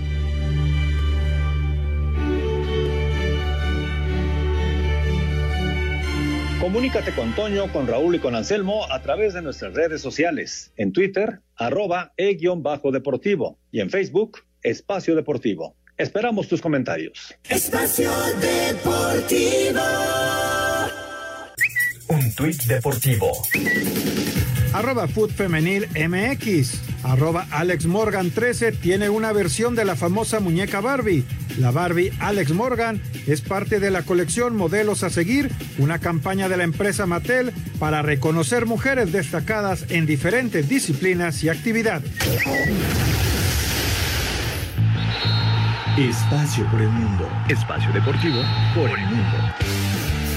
[6.64, 10.72] Comunícate con Toño, con Raúl y con Anselmo a través de nuestras redes sociales.
[10.78, 13.58] En Twitter, arroba e-deportivo.
[13.70, 15.76] Y en Facebook, Espacio Deportivo.
[15.98, 17.34] Esperamos tus comentarios.
[17.50, 19.82] Espacio Deportivo.
[22.08, 23.30] Un tuit deportivo.
[24.74, 26.80] Arroba Food Femenil MX.
[27.04, 31.24] Arroba Alex Morgan 13 tiene una versión de la famosa muñeca Barbie.
[31.58, 36.56] La Barbie Alex Morgan es parte de la colección Modelos a Seguir, una campaña de
[36.56, 42.10] la empresa Mattel para reconocer mujeres destacadas en diferentes disciplinas y actividades.
[45.96, 47.28] Espacio por el mundo.
[47.48, 48.42] Espacio deportivo
[48.74, 49.83] por el mundo.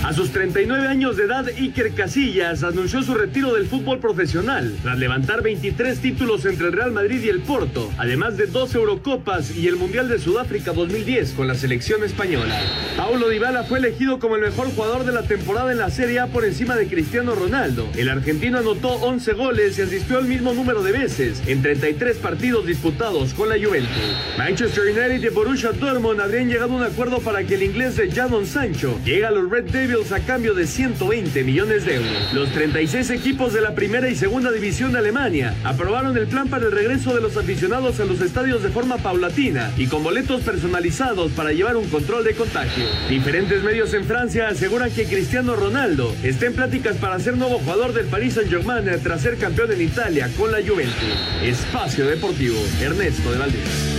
[0.03, 4.97] A sus 39 años de edad, Iker Casillas anunció su retiro del fútbol profesional, tras
[4.97, 9.67] levantar 23 títulos entre el Real Madrid y el Porto, además de dos Eurocopas y
[9.67, 12.55] el Mundial de Sudáfrica 2010 con la selección española.
[12.95, 16.27] Paulo Dybala fue elegido como el mejor jugador de la temporada en la Serie A
[16.27, 17.89] por encima de Cristiano Ronaldo.
[17.97, 22.65] El argentino anotó 11 goles y asistió el mismo número de veces en 33 partidos
[22.65, 23.91] disputados con la Juventus.
[24.37, 28.09] Manchester United y Borussia Dortmund habrían llegado a un acuerdo para que el inglés de
[28.09, 32.33] Jadon Sancho llegue a los Red Devils a cambio de 120 millones de euros.
[32.33, 36.65] Los 36 equipos de la primera y segunda división de Alemania aprobaron el plan para
[36.65, 41.31] el regreso de los aficionados a los estadios de forma paulatina y con boletos personalizados
[41.31, 42.83] para llevar un control de contagio.
[43.09, 47.93] Diferentes medios en Francia aseguran que Cristiano Ronaldo está en pláticas para ser nuevo jugador
[47.93, 50.93] del Paris Saint-Germain tras ser campeón en Italia con la Juventus.
[51.41, 53.96] Espacio Deportivo, Ernesto de Valdés.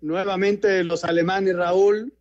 [0.00, 2.12] Nuevamente los alemanes, Raúl,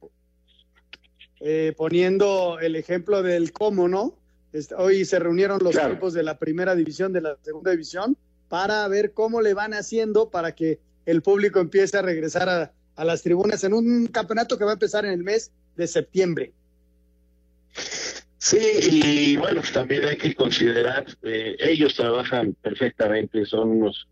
[1.40, 4.18] eh, poniendo el ejemplo del cómo, ¿no?
[4.52, 8.88] Este, hoy se reunieron los equipos de la primera división, de la segunda división, para
[8.88, 13.22] ver cómo le van haciendo para que el público empiece a regresar a, a las
[13.22, 16.52] tribunas en un campeonato que va a empezar en el mes de septiembre.
[18.38, 24.08] Sí, y bueno, también hay que considerar, eh, ellos trabajan perfectamente, son unos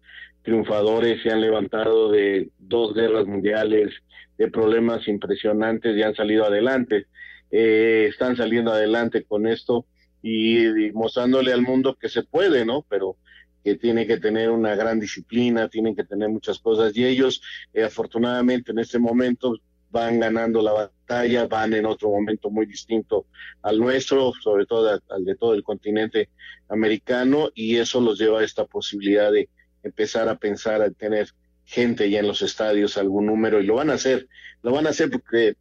[0.47, 3.93] triunfadores, se han levantado de dos guerras mundiales,
[4.37, 7.07] de problemas impresionantes y han salido adelante.
[7.51, 9.85] Eh, están saliendo adelante con esto
[10.23, 12.85] y, mostrándole al mundo que se puede, ¿no?
[12.87, 13.17] Pero
[13.61, 17.41] que tiene que tener una gran disciplina, tienen que tener muchas cosas y ellos
[17.73, 19.53] eh, afortunadamente en este momento
[19.89, 23.25] van ganando la batalla, van en otro momento muy distinto
[23.63, 26.29] al nuestro, sobre todo al de todo el continente
[26.69, 29.49] americano y eso los lleva a esta posibilidad de
[29.87, 31.29] empezar a pensar a tener
[31.65, 34.27] gente ya en los estadios, algún número, y lo van a hacer,
[34.63, 35.55] lo van a hacer porque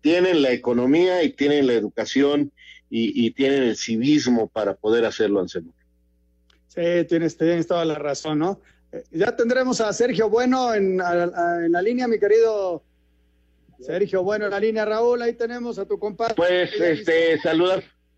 [0.00, 2.52] tienen la economía y tienen la educación
[2.90, 5.74] y, tienen el civismo para poder hacerlo, Anselmo.
[6.68, 8.60] Sí, tienes, tienes toda la razón, ¿no?
[8.92, 12.82] Eh, ya tendremos a Sergio Bueno en, en la línea, mi querido
[13.80, 16.34] Sergio Bueno en la línea, Raúl, ahí tenemos a tu compadre.
[16.34, 17.38] Pues, este,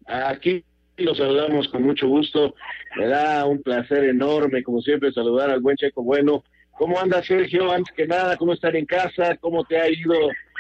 [0.07, 0.65] aquí
[1.01, 2.55] los saludamos con mucho gusto.
[2.97, 6.43] Me da un placer enorme, como siempre, saludar al buen Checo Bueno.
[6.73, 7.71] ¿Cómo anda Sergio?
[7.71, 9.37] Antes que nada, ¿cómo estar en casa?
[9.41, 10.15] ¿Cómo te ha ido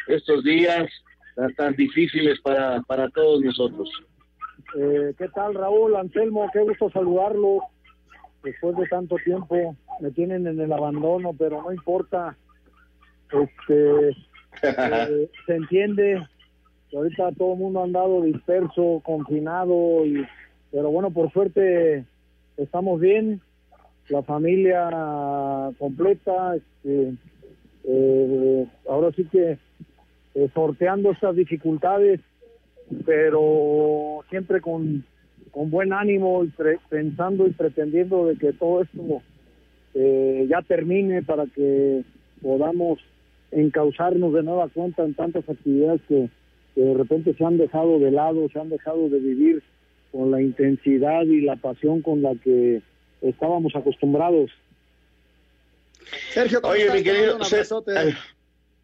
[0.06, 0.86] estos días
[1.56, 3.88] tan, difíciles para, para todos nosotros?
[4.78, 5.96] Eh, ¿Qué tal, Raúl?
[5.96, 7.60] Anselmo, qué gusto saludarlo.
[8.42, 12.36] Después de tanto tiempo me tienen en el abandono, pero no importa.
[13.32, 14.08] Este,
[14.62, 16.26] eh, se entiende,
[16.92, 20.26] ahorita todo el mundo ha andado disperso, confinado, y,
[20.70, 22.04] pero bueno, por suerte
[22.56, 23.40] estamos bien,
[24.08, 27.14] la familia completa, este,
[27.84, 29.58] eh, ahora sí que
[30.34, 32.20] eh, sorteando estas dificultades,
[33.04, 35.04] pero siempre con,
[35.50, 36.52] con buen ánimo y
[36.88, 39.22] pensando y pretendiendo de que todo esto
[39.94, 42.02] eh, ya termine para que
[42.42, 42.98] podamos
[43.50, 46.28] encauzarnos de nueva cuenta en tantas actividades que
[46.74, 49.62] que de repente se han dejado de lado, se han dejado de vivir
[50.12, 52.82] con la intensidad y la pasión con la que
[53.22, 54.50] estábamos acostumbrados.
[56.32, 57.38] Sergio, Oye, mi querido,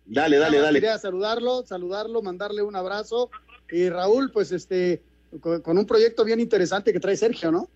[0.07, 0.81] dale, dale, dale.
[0.81, 3.31] Quería saludarlo, saludarlo, mandarle un abrazo.
[3.71, 5.03] Y Raúl, pues este,
[5.41, 7.69] con, un proyecto bien interesante que trae Sergio, ¿no?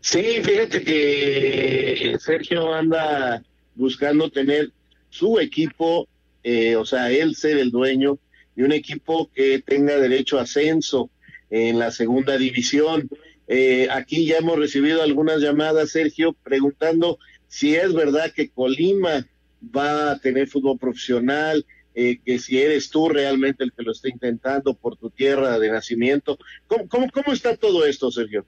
[0.00, 3.42] Sí, fíjate que Sergio anda
[3.74, 4.70] buscando tener
[5.08, 6.06] su equipo,
[6.44, 8.18] eh, o sea, él ser el dueño
[8.56, 11.10] de un equipo que tenga derecho a ascenso
[11.50, 13.08] en la segunda división.
[13.46, 19.26] Eh, aquí ya hemos recibido algunas llamadas, Sergio, preguntando si es verdad que Colima
[19.64, 21.64] va a tener fútbol profesional,
[21.94, 25.70] eh, que si eres tú realmente el que lo está intentando por tu tierra de
[25.70, 26.38] nacimiento.
[26.66, 28.44] ¿Cómo, cómo, cómo está todo esto, Sergio?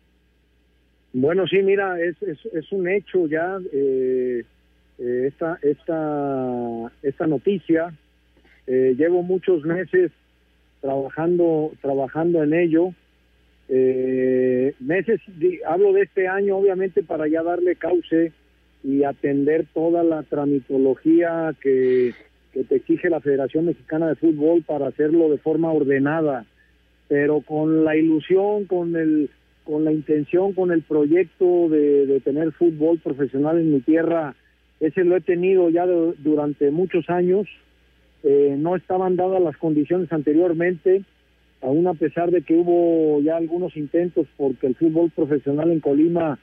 [1.13, 4.45] Bueno, sí, mira, es, es, es un hecho ya eh,
[4.99, 7.95] eh, esta, esta, esta noticia.
[8.71, 10.13] Eh, llevo muchos meses
[10.83, 12.93] trabajando, trabajando en ello.
[13.71, 15.21] Eh, meses,
[15.67, 18.33] hablo de este año, obviamente, para ya darle cauce
[18.85, 22.13] y atender toda la tramitología que,
[22.53, 26.45] que te exige la Federación Mexicana de Fútbol para hacerlo de forma ordenada,
[27.09, 29.31] pero con la ilusión, con el
[29.65, 34.35] con la intención, con el proyecto de, de tener fútbol profesional en mi tierra,
[34.81, 37.47] ese lo he tenido ya de- durante muchos años.
[38.25, 41.03] Eh, no estaban dadas las condiciones anteriormente,
[41.63, 46.39] aún a pesar de que hubo ya algunos intentos porque el fútbol profesional en Colima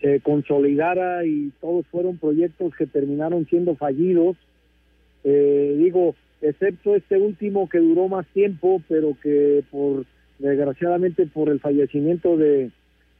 [0.00, 4.36] se consolidara y todos fueron proyectos que terminaron siendo fallidos.
[5.24, 10.06] Eh, digo, excepto este último que duró más tiempo, pero que por
[10.38, 12.70] desgraciadamente por el fallecimiento de,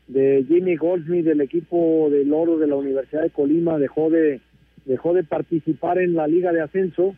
[0.08, 4.40] de Jimmy Goldsmith del equipo del Oro de la Universidad de Colima dejó de
[4.86, 7.14] dejó de participar en la liga de ascenso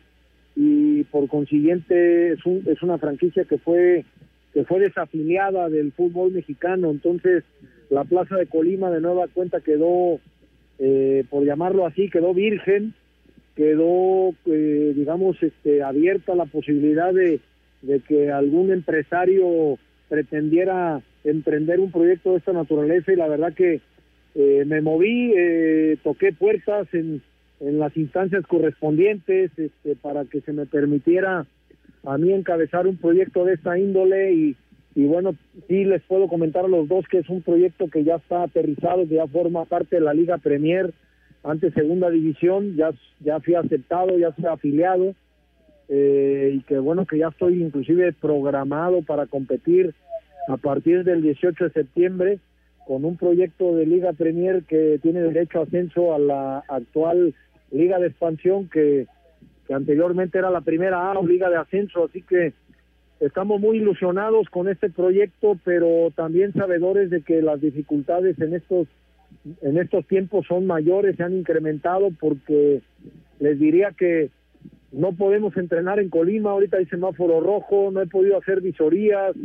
[0.55, 4.05] y por consiguiente es, un- es una franquicia que fue
[4.53, 6.91] que fue desafiliada del fútbol mexicano.
[6.91, 7.43] Entonces
[7.89, 10.19] la plaza de Colima de nueva cuenta quedó
[10.79, 12.93] eh, por llamarlo así quedó virgen
[13.55, 17.39] quedó eh, digamos este abierta la posibilidad de,
[17.81, 19.77] de que algún empresario
[20.09, 23.81] pretendiera emprender un proyecto de esta naturaleza y la verdad que
[24.35, 27.21] eh, me moví, eh, toqué puertas en,
[27.65, 31.45] en las instancias correspondientes este, para que se me permitiera
[32.05, 34.57] a mí encabezar un proyecto de esta índole y,
[34.95, 35.35] y bueno,
[35.67, 39.07] sí les puedo comentar a los dos que es un proyecto que ya está aterrizado,
[39.07, 40.93] que ya forma parte de la Liga Premier,
[41.43, 45.15] antes segunda división, ya, ya fui aceptado, ya fui afiliado
[45.87, 49.93] eh, y que bueno que ya estoy inclusive programado para competir
[50.49, 52.39] a partir del 18 de septiembre
[52.85, 57.33] con un proyecto de Liga Premier que tiene derecho a ascenso a la actual
[57.73, 59.07] Liga de Expansión que,
[59.69, 62.53] anteriormente era la primera A o Liga de Ascenso, así que
[63.19, 68.87] estamos muy ilusionados con este proyecto, pero también sabedores de que las dificultades en estos
[69.63, 72.81] en estos tiempos son mayores, se han incrementado porque
[73.39, 74.29] les diría que
[74.91, 79.35] no podemos entrenar en Colima, ahorita hay semáforo rojo, no he podido hacer visorías,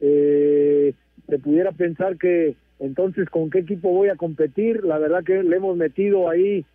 [0.00, 0.92] eh,
[1.26, 5.56] se pudiera pensar que entonces con qué equipo voy a competir, la verdad que le
[5.56, 6.66] hemos metido ahí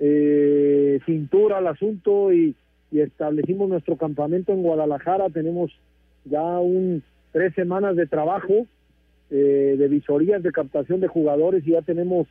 [0.00, 2.54] eh, cintura al asunto y,
[2.92, 5.70] establecimos nuestro campamento en Guadalajara, tenemos
[6.24, 8.66] ya un tres semanas de trabajo
[9.30, 12.26] eh, de visorías de captación de jugadores y ya tenemos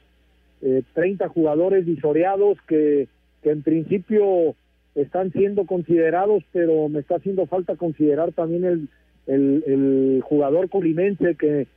[0.63, 3.08] eh, 30 jugadores visoreados que,
[3.43, 4.56] que en principio
[4.95, 8.89] están siendo considerados, pero me está haciendo falta considerar también el,
[9.28, 11.67] el, el jugador colimense que,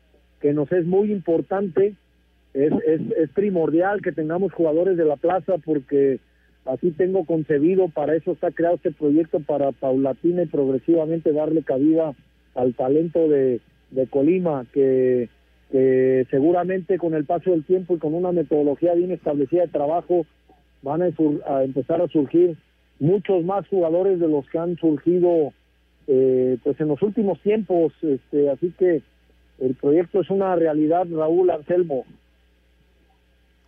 [0.40, 1.94] que nos es muy importante.
[2.54, 6.18] Es, es, es primordial que tengamos jugadores de la plaza porque
[6.64, 12.14] así tengo concebido, para eso está creado este proyecto, para paulatina y progresivamente darle cabida
[12.54, 15.28] al talento de, de Colima, que,
[15.70, 20.26] que seguramente con el paso del tiempo y con una metodología bien establecida de trabajo
[20.82, 22.56] van a, sur- a empezar a surgir
[22.98, 25.52] muchos más jugadores de los que han surgido
[26.06, 29.02] eh, pues en los últimos tiempos, este, así que
[29.60, 32.04] el proyecto es una realidad, Raúl Anselmo.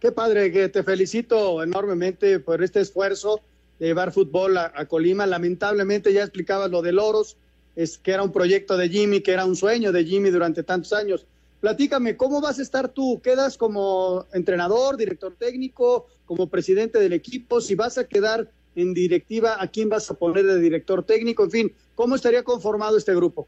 [0.00, 3.42] Qué padre, que te felicito enormemente por este esfuerzo
[3.78, 5.26] de llevar fútbol a, Colima.
[5.26, 7.36] Lamentablemente ya explicabas lo de Loros,
[7.76, 10.94] es que era un proyecto de Jimmy, que era un sueño de Jimmy durante tantos
[10.94, 11.26] años.
[11.60, 13.20] Platícame, ¿cómo vas a estar tú?
[13.22, 17.60] ¿Quedas como entrenador, director técnico, como presidente del equipo?
[17.60, 21.44] Si vas a quedar en directiva, ¿a quién vas a poner de director técnico?
[21.44, 23.46] En fin, ¿cómo estaría conformado este grupo?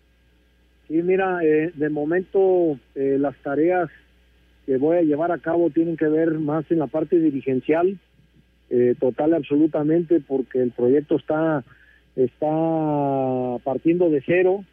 [0.86, 3.88] Sí, mira, eh, de momento eh, las tareas
[4.66, 7.98] que voy a llevar a cabo tienen que ver más en la parte dirigencial,
[8.70, 11.64] eh, total absolutamente, porque el proyecto está,
[12.16, 14.64] está partiendo de cero,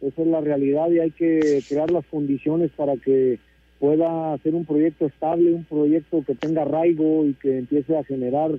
[0.00, 3.38] esa es la realidad y hay que crear las condiciones para que
[3.78, 8.52] pueda ser un proyecto estable, un proyecto que tenga arraigo y que empiece a generar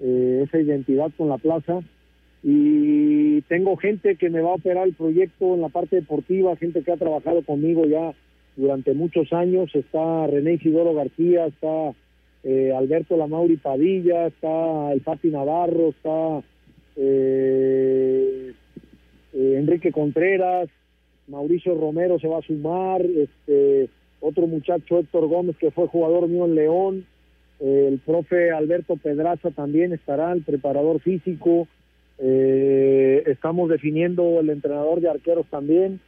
[0.00, 1.80] eh, esa identidad con la plaza.
[2.42, 6.82] Y tengo gente que me va a operar el proyecto en la parte deportiva, gente
[6.82, 8.14] que ha trabajado conmigo ya
[8.56, 9.74] durante muchos años.
[9.74, 11.92] Está René Isidoro García, está
[12.42, 16.42] eh, Alberto Lamauri Padilla, está el Papi Navarro, está
[16.96, 18.52] eh,
[19.32, 20.68] eh, Enrique Contreras,
[21.28, 23.88] Mauricio Romero se va a sumar, este
[24.20, 27.06] otro muchacho Héctor Gómez que fue jugador mío en León,
[27.60, 31.68] eh, el profe Alberto Pedraza también estará, el preparador físico,
[32.18, 36.00] eh, estamos definiendo el entrenador de arqueros también,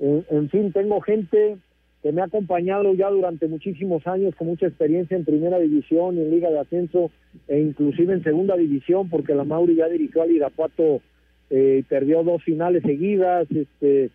[0.00, 1.58] en fin, tengo gente
[2.02, 6.30] que me ha acompañado ya durante muchísimos años con mucha experiencia en primera división en
[6.30, 7.10] liga de ascenso
[7.46, 11.00] e inclusive en segunda división porque la Mauri ya dirigió al Irapuato
[11.50, 14.10] eh, perdió dos finales seguidas este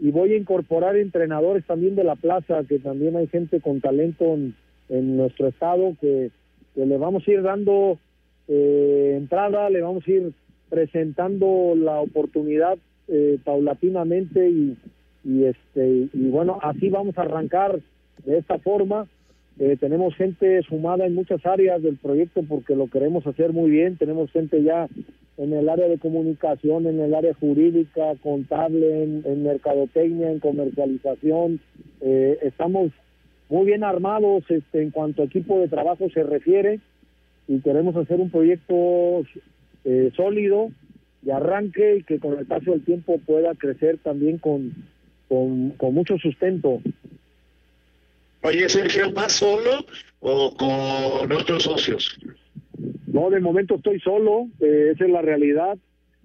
[0.00, 4.34] y voy a incorporar entrenadores también de la plaza que también hay gente con talento
[4.34, 4.54] en,
[4.88, 6.30] en nuestro estado que,
[6.74, 7.98] que le vamos a ir dando
[8.48, 10.32] eh, entrada le vamos a ir
[10.70, 14.76] presentando la oportunidad eh, paulatinamente y
[15.28, 17.78] y este y bueno así vamos a arrancar
[18.24, 19.06] de esta forma.
[19.60, 23.96] Eh, tenemos gente sumada en muchas áreas del proyecto porque lo queremos hacer muy bien.
[23.96, 24.88] Tenemos gente ya
[25.36, 31.60] en el área de comunicación en el área jurídica contable en, mercadotecnia en comercialización.
[32.00, 32.92] Eh, estamos
[33.48, 36.80] muy bien armados este en cuanto a equipo de trabajo se refiere
[37.46, 39.24] y queremos hacer un proyecto
[39.84, 40.70] eh, sólido
[41.22, 44.72] de arranque y que con el paso del tiempo pueda crecer también con
[45.28, 46.80] con, con mucho sustento.
[48.42, 49.84] Oye, Sergio, ¿vas solo
[50.20, 52.18] o con otros socios?
[53.06, 55.76] No, de momento estoy solo, eh, esa es la realidad.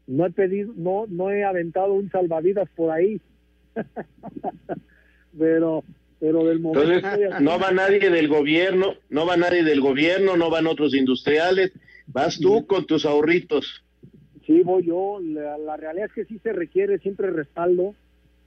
[0.06, 3.20] No he pedido, no, no he aventado un salvavidas por ahí.
[5.39, 5.84] pero,
[6.20, 6.91] pero del momento.
[6.91, 11.72] Entonces, no va nadie del gobierno, no va nadie del gobierno, no van otros industriales,
[12.08, 13.84] vas tú con tus ahorritos.
[14.45, 15.20] Sí, voy yo.
[15.22, 17.95] La, la realidad es que sí se requiere siempre respaldo.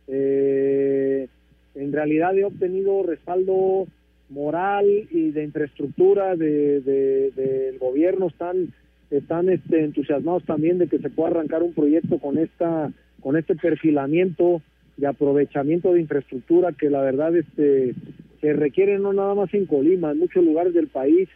[0.08, 1.28] Eh,
[1.74, 3.86] en realidad he obtenido respaldo
[4.30, 8.26] moral y de infraestructura de, de- del gobierno.
[8.28, 8.68] Están,
[9.10, 13.54] están este, entusiasmados también de que se pueda arrancar un proyecto con esta, con este
[13.54, 14.62] perfilamiento
[14.96, 17.94] de aprovechamiento de infraestructura que la verdad este
[18.40, 21.28] se requiere no nada más en Colima, en muchos lugares del país,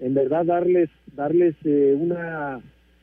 [0.00, 2.58] en verdad darles darles eh, una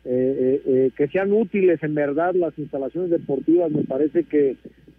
[0.06, 0.08] eh,
[0.40, 4.56] eh, eh, que sean útiles en verdad las instalaciones deportivas, me parece que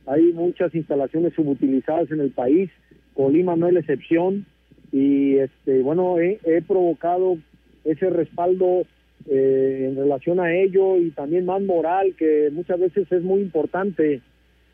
[0.07, 2.71] hay muchas instalaciones subutilizadas en el país,
[3.15, 4.47] Colima no es la excepción
[4.93, 7.39] y este bueno he, provocado
[7.85, 8.83] ese respaldo
[9.29, 14.21] eh, en relación a ello y también más moral que muchas veces es muy importante.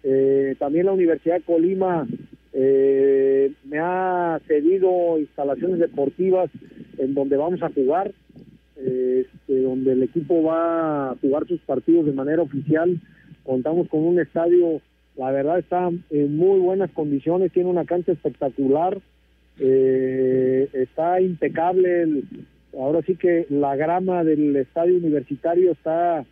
[0.03, 2.07] Eh, también la Universidad de Colima
[2.53, 6.51] eh, me ha cedido instalaciones deportivas
[6.99, 8.13] en donde vamos a jugar,
[8.77, 13.01] este, donde el equipo va a jugar sus partidos de manera oficial.
[13.43, 14.81] Contamos con un estadio,
[15.17, 18.99] la verdad está en muy buenas condiciones, tiene una cancha espectacular,
[19.59, 22.03] eh, está impecable.
[22.03, 22.25] el-
[22.79, 26.25] ahora sí que la grama del estadio universitario está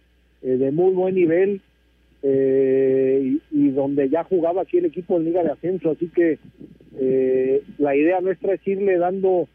[0.43, 1.61] eh, de muy buen nivel
[2.23, 6.39] eh, y, donde ya jugaba aquí el equipo de Liga de Ascenso, así que
[6.99, 9.49] eh, la idea nuestra es irle dando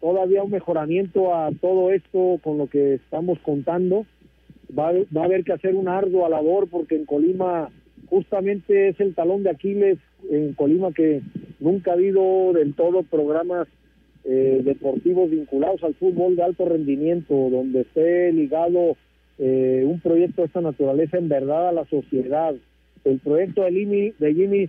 [0.00, 4.04] todavía un mejoramiento a todo esto con lo que estamos contando.
[4.76, 7.70] Va, va a haber que hacer una ardua labor porque en Colima
[8.12, 9.96] justamente es el talón de Aquiles,
[10.30, 11.22] en Colima que
[11.60, 13.68] nunca ha habido del todo programas
[14.24, 18.98] eh, deportivos vinculados al fútbol de alto rendimiento, donde esté ligado
[19.38, 22.54] eh, un proyecto de esta naturaleza en verdad a la sociedad.
[23.06, 24.68] El proyecto de de Jimmy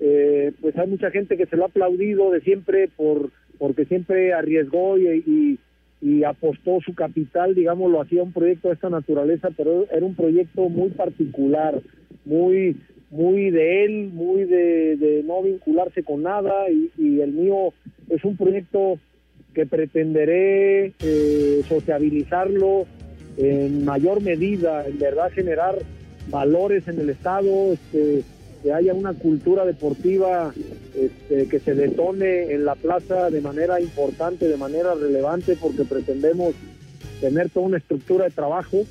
[0.00, 4.32] eh, pues hay mucha gente que se lo ha aplaudido de siempre por porque siempre
[4.32, 5.58] arriesgó y,
[6.02, 10.16] y apostó su capital, digamos, lo hacía un proyecto de esta naturaleza, pero era un
[10.16, 11.80] proyecto muy particular,
[12.24, 12.76] muy
[13.10, 17.74] muy de él, muy de, de no vincularse con nada y, y el mío
[18.08, 18.98] es un proyecto
[19.54, 22.86] que pretenderé eh, sociabilizarlo
[23.36, 25.76] en mayor medida, en verdad generar
[26.30, 28.22] valores en el Estado, este,
[28.62, 30.52] que haya una cultura deportiva
[30.94, 36.54] este, que se detone en la plaza de manera importante, de manera relevante, porque pretendemos
[37.20, 38.84] tener toda una estructura de trabajo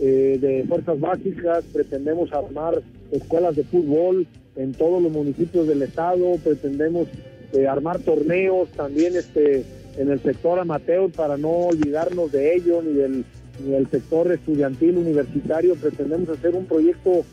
[0.00, 6.36] eh, de fuerzas básicas, pretendemos armar escuelas de fútbol en todos los municipios del estado,
[6.44, 7.08] pretendemos
[7.52, 9.64] eh, armar torneos también este
[9.96, 13.24] en el sector amateur para no olvidarnos de ello ni del
[13.64, 17.24] ni del sector estudiantil universitario, pretendemos hacer un proyecto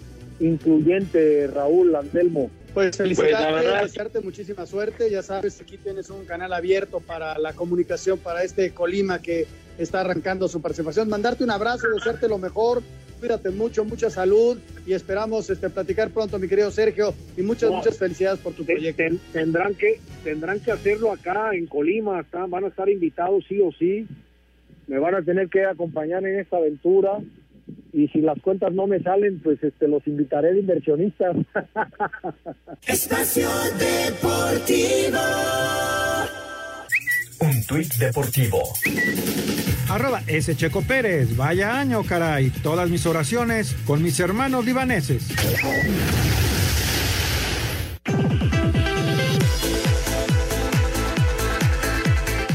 [0.46, 2.50] incluyente, Raúl Anselmo.
[2.74, 5.10] Pues felicitarte, Pues, la verdad- desearte muchísima suerte.
[5.10, 9.46] Ya sabes, aquí tienes un canal abierto para la comunicación para este Colima que
[9.78, 11.08] está arrancando su participación.
[11.10, 12.82] Mandarte un abrazo, desearte lo mejor,
[13.20, 17.98] cuídate mucho, mucha salud y esperamos este, platicar pronto, mi querido Sergio, y muchas, muchas
[17.98, 19.04] felicidades por tu proyecto.
[19.32, 24.08] tendrán, que, tendrán que hacerlo acá en Colima, van a estar invitados sí o sí,
[24.88, 27.20] me van a tener que acompañar en esta aventura
[27.94, 31.36] y si las cuentas no me salen, pues este los invitaré de inversionistas.
[32.88, 33.48] Espacio
[33.78, 35.20] Deportivo.
[37.40, 38.60] Un tuit deportivo.
[39.90, 40.56] Arroba S.
[40.56, 41.36] Checo Pérez.
[41.36, 42.50] Vaya año, caray.
[42.64, 45.28] Todas mis oraciones con mis hermanos libaneses.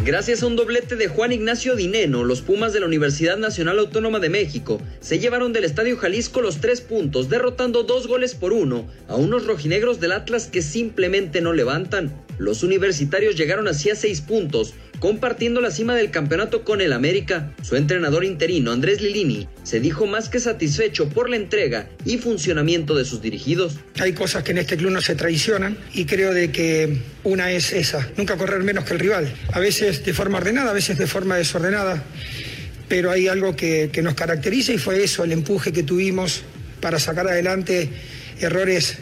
[0.09, 4.21] Gracias a un doblete de Juan Ignacio Dineno, los Pumas de la Universidad Nacional Autónoma
[4.21, 8.87] de México se llevaron del Estadio Jalisco los tres puntos, derrotando dos goles por uno
[9.07, 12.11] a unos rojinegros del Atlas que simplemente no levantan.
[12.39, 17.53] Los universitarios llegaron así a seis puntos, compartiendo la cima del campeonato con el América.
[17.63, 22.95] Su entrenador interino, Andrés Lilini, se dijo más que satisfecho por la entrega y funcionamiento
[22.95, 23.77] de sus dirigidos.
[24.01, 27.73] Hay cosas que en este club no se traicionan y creo de que una es
[27.73, 31.07] esa, nunca correr menos que el rival, a veces de forma ordenada, a veces de
[31.07, 32.03] forma desordenada,
[32.89, 36.43] pero hay algo que, que nos caracteriza y fue eso, el empuje que tuvimos
[36.81, 37.91] para sacar adelante
[38.41, 38.99] errores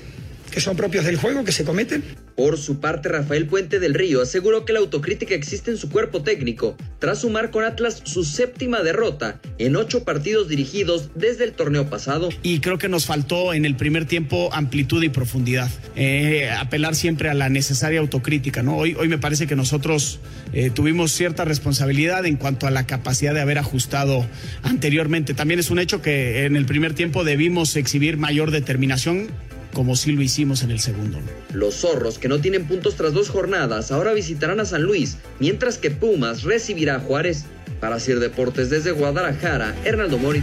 [0.51, 2.26] que son propios del juego, que se cometen.
[2.37, 6.23] Por su parte, Rafael Puente del Río aseguró que la autocrítica existe en su cuerpo
[6.23, 11.89] técnico, tras sumar con Atlas su séptima derrota en ocho partidos dirigidos desde el torneo
[11.89, 12.29] pasado.
[12.43, 17.31] Y creo que nos faltó en el primer tiempo amplitud y profundidad, eh, apelar siempre
[17.31, 18.63] a la necesaria autocrítica.
[18.63, 18.77] ¿no?
[18.77, 20.21] Hoy, hoy me parece que nosotros
[20.53, 24.27] eh, tuvimos cierta responsabilidad en cuanto a la capacidad de haber ajustado
[24.63, 25.33] anteriormente.
[25.33, 29.29] También es un hecho que en el primer tiempo debimos exhibir mayor determinación
[29.77, 31.19] como sí lo hicimos en el segundo.
[31.53, 35.77] Los zorros, que no tienen puntos tras dos jornadas, ahora visitarán a San Luis, mientras
[35.77, 37.45] que Pumas recibirá a Juárez.
[37.79, 40.43] Para Sir Deportes desde Guadalajara, Hernando Mori.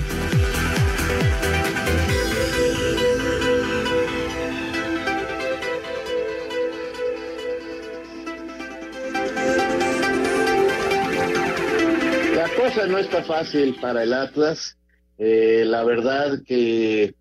[12.35, 14.77] La cosa no está fácil para el Atlas.
[15.17, 17.15] Eh, la verdad que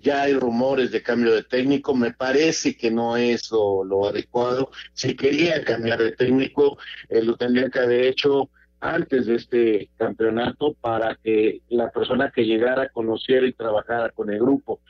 [0.00, 4.70] ya hay rumores de cambio de técnico, me parece que no es lo, adecuado.
[4.92, 6.78] Si quería cambiar de técnico,
[7.08, 12.44] eh, lo tendría que haber hecho antes de este campeonato para que la persona que
[12.44, 14.80] llegara conociera y trabajara con el grupo.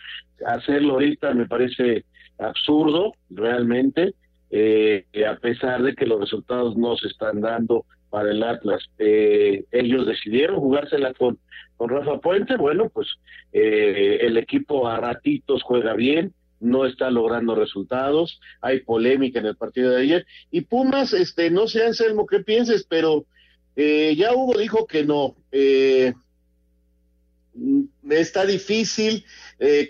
[0.44, 2.04] Hacerlo ahorita me parece
[2.38, 4.14] absurdo, realmente,
[4.50, 8.82] eh, a pesar de que los resultados no se están dando para el Atlas.
[8.98, 11.38] Eh, ellos decidieron jugársela con
[11.76, 13.08] con Rafa Puente, bueno, pues
[13.52, 19.56] eh, el equipo a ratitos juega bien, no está logrando resultados, hay polémica en el
[19.56, 23.26] partido de ayer, y Pumas, este, no sé, Anselmo, qué pienses, pero
[23.76, 26.14] eh, ya Hugo dijo que no, eh,
[28.10, 29.24] está difícil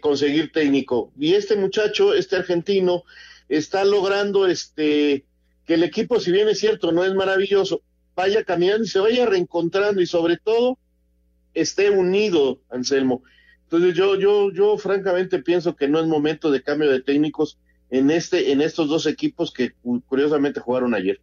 [0.01, 3.05] conseguir técnico, y este muchacho, este argentino,
[3.49, 5.24] está logrando este
[5.66, 7.82] que el equipo, si bien es cierto, no es maravilloso,
[8.14, 10.78] vaya caminando y se vaya reencontrando, y sobre todo,
[11.57, 13.23] esté unido, Anselmo.
[13.65, 17.59] Entonces yo, yo, yo francamente pienso que no es momento de cambio de técnicos
[17.91, 19.73] en este, en estos dos equipos que
[20.07, 21.21] curiosamente jugaron ayer.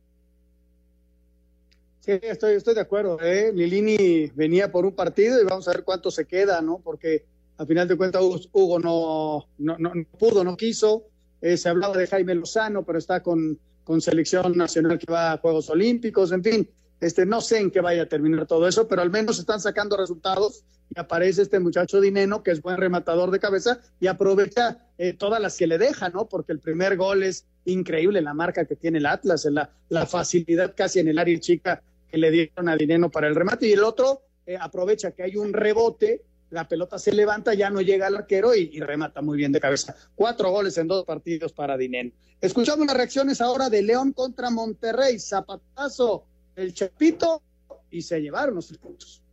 [2.01, 3.17] Sí, estoy, estoy de acuerdo.
[3.21, 3.51] ¿eh?
[3.53, 6.81] Lilini venía por un partido y vamos a ver cuánto se queda, ¿no?
[6.83, 7.23] Porque
[7.57, 8.21] al final de cuentas
[8.51, 11.05] Hugo no, no, no, pudo, no quiso.
[11.41, 15.37] Eh, se hablaba de Jaime Lozano, pero está con, con selección nacional que va a
[15.37, 16.69] Juegos Olímpicos, en fin.
[17.03, 19.97] Este, no sé en qué vaya a terminar todo eso, pero al menos están sacando
[19.97, 25.11] resultados y aparece este muchacho Dineno, que es buen rematador de cabeza y aprovecha eh,
[25.11, 26.29] todas las que le deja, ¿no?
[26.29, 30.75] Porque el primer gol es increíble, la marca que tiene el Atlas, la, la facilidad
[30.77, 33.67] casi en el área chica que le dieron a Dineno para el remate.
[33.67, 37.81] Y el otro eh, aprovecha que hay un rebote, la pelota se levanta, ya no
[37.81, 39.93] llega al arquero y, y, remata muy bien de cabeza.
[40.15, 42.11] Cuatro goles en dos partidos para Dineno.
[42.39, 45.19] Escuchamos las reacciones ahora de León contra Monterrey.
[45.19, 47.41] Zapatazo el Chapito
[47.89, 49.23] y se llevaron los tres puntos.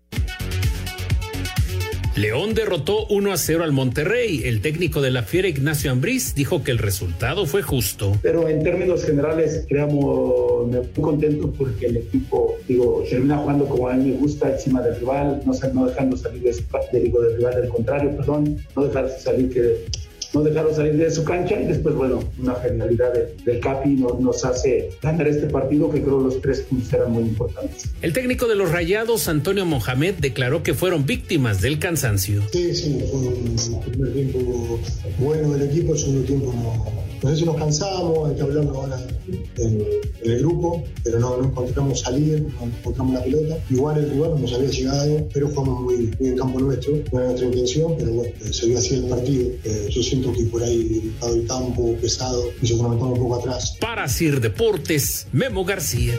[2.16, 4.42] León derrotó 1 a 0 al Monterrey.
[4.44, 8.18] El técnico de la Fiera, Ignacio Ambriz, dijo que el resultado fue justo.
[8.20, 13.94] Pero en términos generales, creamos muy contentos porque el equipo, digo, termina jugando como a
[13.94, 17.68] mí me gusta, encima del rival, no, no dejando salir de, digo, del rival, del
[17.68, 19.86] contrario, perdón, no dejar salir que
[20.32, 23.12] no dejaron salir de su cancha y después, bueno, una genialidad
[23.44, 27.84] del Capi nos, hace ganar este partido que creo los tres puntos eran muy importantes.
[28.02, 32.42] El técnico de los Rayados, Antonio Mohamed, declaró que fueron víctimas del cansancio.
[32.52, 34.80] Sí, sí, fue un primer tiempo
[35.18, 38.98] bueno del equipo, segundo tiempo no No sé si nos cansamos, hablarlo ahora
[39.58, 39.86] en,
[40.22, 43.58] el grupo, pero no, no encontramos salir, no encontramos la pelota.
[43.68, 47.28] Igual el rival nos había llegado, pero jugamos muy, muy en campo nuestro, no era
[47.28, 49.50] nuestra intención, pero bueno, eh, se vio así el partido.
[49.64, 53.36] Eh, yo siento que por ahí el el campo pesado y nos metamos un poco
[53.36, 53.76] atrás.
[53.80, 56.18] Para Sir Deportes, Memo García.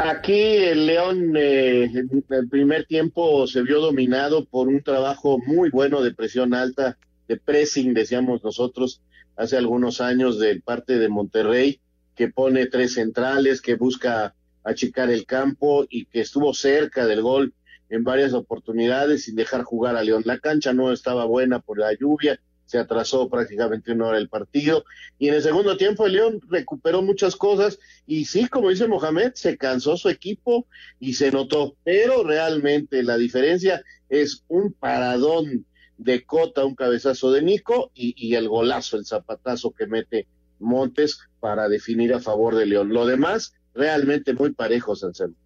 [0.00, 1.90] Aquí el León eh,
[2.30, 6.96] el primer tiempo se vio dominado por un trabajo muy bueno de presión alta,
[7.26, 9.02] de pressing, decíamos nosotros,
[9.36, 11.80] hace algunos años de parte de Monterrey,
[12.14, 17.52] que pone tres centrales, que busca achicar el campo y que estuvo cerca del gol
[17.90, 20.22] en varias oportunidades sin dejar jugar a León.
[20.26, 24.84] La cancha no estaba buena por la lluvia, se atrasó prácticamente una hora el partido.
[25.18, 29.32] Y en el segundo tiempo el León recuperó muchas cosas y sí, como dice Mohamed,
[29.34, 30.66] se cansó su equipo
[31.00, 31.76] y se notó.
[31.82, 35.64] Pero realmente la diferencia es un paradón
[35.96, 40.26] de Cota, un cabezazo de Nico y, el golazo, el zapatazo que mete
[40.58, 42.92] Montes para definir a favor de León.
[42.92, 45.36] Lo demás, realmente muy parejos, Anselmo.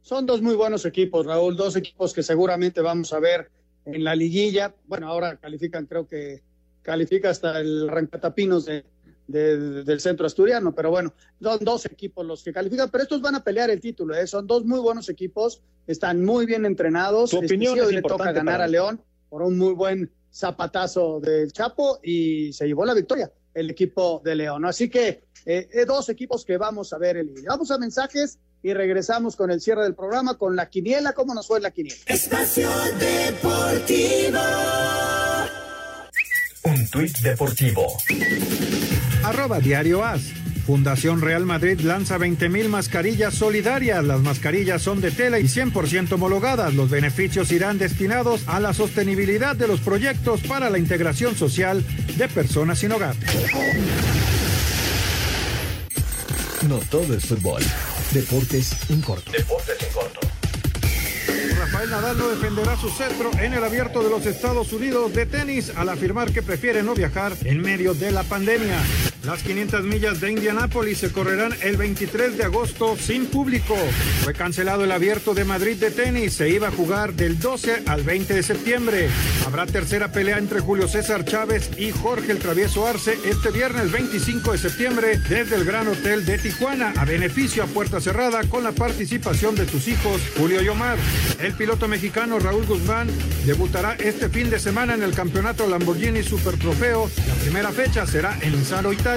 [0.00, 3.50] Son dos muy buenos equipos, Raúl, dos equipos que seguramente vamos a ver
[3.86, 4.74] en la liguilla.
[4.86, 6.42] Bueno, ahora califican, creo que
[6.82, 8.84] califica hasta el Rancatapinos de,
[9.26, 13.42] del centro asturiano, pero bueno, son dos equipos los que califican, pero estos van a
[13.42, 14.26] pelear el título, ¿eh?
[14.26, 17.30] son dos muy buenos equipos, están muy bien entrenados.
[17.30, 21.98] Su opinión hoy le toca ganar a León por un muy buen zapatazo del Chapo
[22.02, 24.66] y se llevó la victoria el equipo de León.
[24.66, 28.74] Así que eh, eh, dos equipos que vamos a ver el Vamos a mensajes y
[28.74, 31.12] regresamos con el cierre del programa con la quiniela.
[31.12, 31.96] ¿Cómo nos fue la quiniela?
[32.06, 34.40] Espacio Deportivo.
[36.64, 37.86] Un tuit deportivo.
[39.22, 40.32] Arroba Diario As.
[40.66, 44.04] Fundación Real Madrid lanza 20.000 mascarillas solidarias.
[44.04, 46.74] Las mascarillas son de tela y 100% homologadas.
[46.74, 51.84] Los beneficios irán destinados a la sostenibilidad de los proyectos para la integración social
[52.16, 53.14] de personas sin hogar.
[56.68, 57.62] No todo es fútbol.
[58.12, 59.30] Deportes en corto.
[59.30, 60.20] Deportes en corto.
[61.58, 65.72] Rafael Nadal no defenderá su centro en el abierto de los Estados Unidos de tenis
[65.76, 68.78] al afirmar que prefiere no viajar en medio de la pandemia.
[69.26, 73.74] Las 500 millas de Indianápolis se correrán el 23 de agosto sin público.
[74.22, 76.34] Fue cancelado el abierto de Madrid de tenis.
[76.34, 79.08] Se iba a jugar del 12 al 20 de septiembre.
[79.44, 84.52] Habrá tercera pelea entre Julio César Chávez y Jorge el Travieso Arce este viernes 25
[84.52, 88.70] de septiembre desde el Gran Hotel de Tijuana a beneficio a puerta cerrada con la
[88.70, 90.98] participación de sus hijos Julio y Omar.
[91.40, 93.08] El piloto mexicano Raúl Guzmán
[93.44, 97.10] debutará este fin de semana en el campeonato Lamborghini Super Trofeo.
[97.26, 99.15] La primera fecha será en Insano, Italia.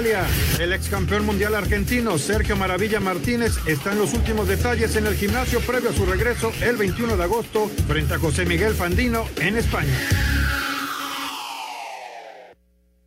[0.58, 5.12] El ex campeón mundial argentino Sergio Maravilla Martínez está en los últimos detalles en el
[5.12, 9.58] gimnasio previo a su regreso el 21 de agosto frente a José Miguel Fandino en
[9.58, 9.92] España.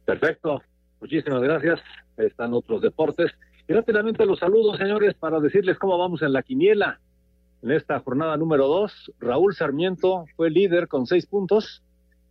[0.06, 0.62] Perfecto,
[1.02, 1.80] muchísimas gracias.
[2.16, 3.32] Están otros deportes.
[3.68, 7.00] Y rápidamente los saludos, señores, para decirles cómo vamos en la quiniela.
[7.64, 11.82] En esta jornada número dos, Raúl Sarmiento fue líder con seis puntos.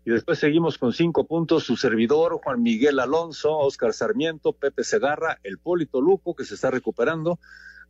[0.05, 5.39] Y después seguimos con cinco puntos su servidor, Juan Miguel Alonso, Oscar Sarmiento, Pepe Segarra,
[5.45, 7.39] el Polito Luco, que se está recuperando,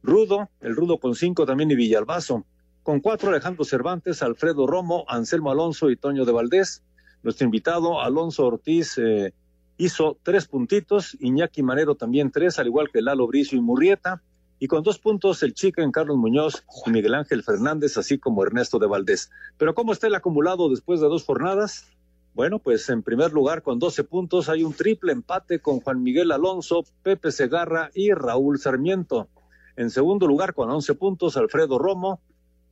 [0.02, 2.44] Rudo, el Rudo con cinco también y Villalbazo.
[2.82, 6.82] Con cuatro, Alejandro Cervantes, Alfredo Romo, Anselmo Alonso y Toño de Valdés.
[7.22, 9.32] Nuestro invitado, Alonso Ortiz, eh,
[9.78, 14.20] hizo tres puntitos, Iñaki Manero también tres, al igual que Lalo Bricio y Murrieta.
[14.58, 18.44] Y con dos puntos, el Chica en Carlos Muñoz y Miguel Ángel Fernández, así como
[18.44, 19.30] Ernesto de Valdés.
[19.58, 21.86] Pero ¿cómo está el acumulado después de dos jornadas?
[22.34, 26.32] Bueno, pues en primer lugar con 12 puntos hay un triple empate con Juan Miguel
[26.32, 29.28] Alonso, Pepe Segarra y Raúl Sarmiento.
[29.76, 32.20] En segundo lugar con 11 puntos Alfredo Romo,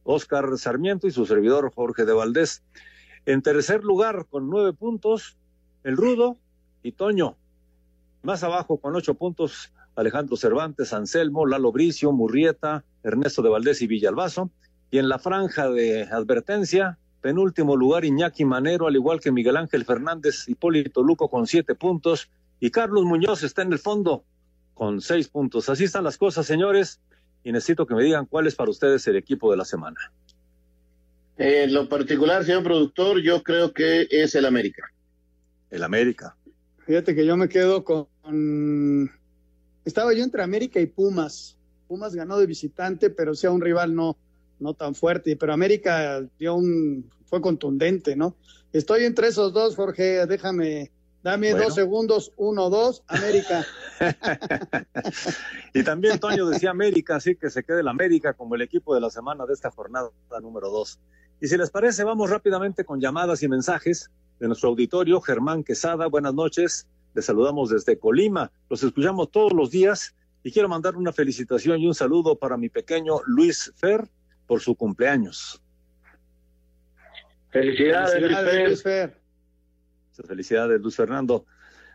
[0.02, 2.62] Oscar Sarmiento y su servidor Jorge de Valdés.
[3.26, 5.36] En tercer lugar con nueve puntos
[5.84, 6.38] el Rudo
[6.82, 7.36] y Toño.
[8.22, 13.86] Más abajo con ocho puntos Alejandro Cervantes, Anselmo, Lalo Bricio, Murrieta, Ernesto de Valdés y
[13.86, 14.50] Villalbazo.
[14.90, 19.84] Y en la franja de advertencia Penúltimo lugar Iñaki Manero, al igual que Miguel Ángel
[19.84, 24.24] Fernández, Hipólito Luco con siete puntos y Carlos Muñoz está en el fondo
[24.74, 25.68] con seis puntos.
[25.68, 27.00] Así están las cosas, señores,
[27.44, 30.12] y necesito que me digan cuál es para ustedes el equipo de la semana.
[31.36, 34.92] En lo particular, señor productor, yo creo que es el América.
[35.70, 36.36] El América.
[36.86, 39.10] Fíjate que yo me quedo con...
[39.84, 41.56] Estaba yo entre América y Pumas.
[41.88, 44.16] Pumas ganó de visitante, pero sea un rival no,
[44.60, 48.36] no tan fuerte, pero América dio un, fue contundente, ¿no?
[48.72, 50.92] Estoy entre esos dos, Jorge, déjame,
[51.22, 51.66] Dame Bueno.
[51.66, 53.66] dos segundos, uno, dos, América.
[55.74, 59.00] Y también Toño decía América, así que se quede la América como el equipo de
[59.00, 60.10] la semana de esta jornada
[60.42, 60.98] número dos.
[61.40, 65.20] Y si les parece, vamos rápidamente con llamadas y mensajes de nuestro auditorio.
[65.20, 66.88] Germán Quesada, buenas noches.
[67.14, 68.50] Les saludamos desde Colima.
[68.68, 72.70] Los escuchamos todos los días y quiero mandar una felicitación y un saludo para mi
[72.70, 74.08] pequeño Luis Fer
[74.50, 75.62] por su cumpleaños.
[77.50, 79.16] Felicidades, Felicidades, Luis Fer.
[80.26, 81.46] Felicidades, Luis Fernando.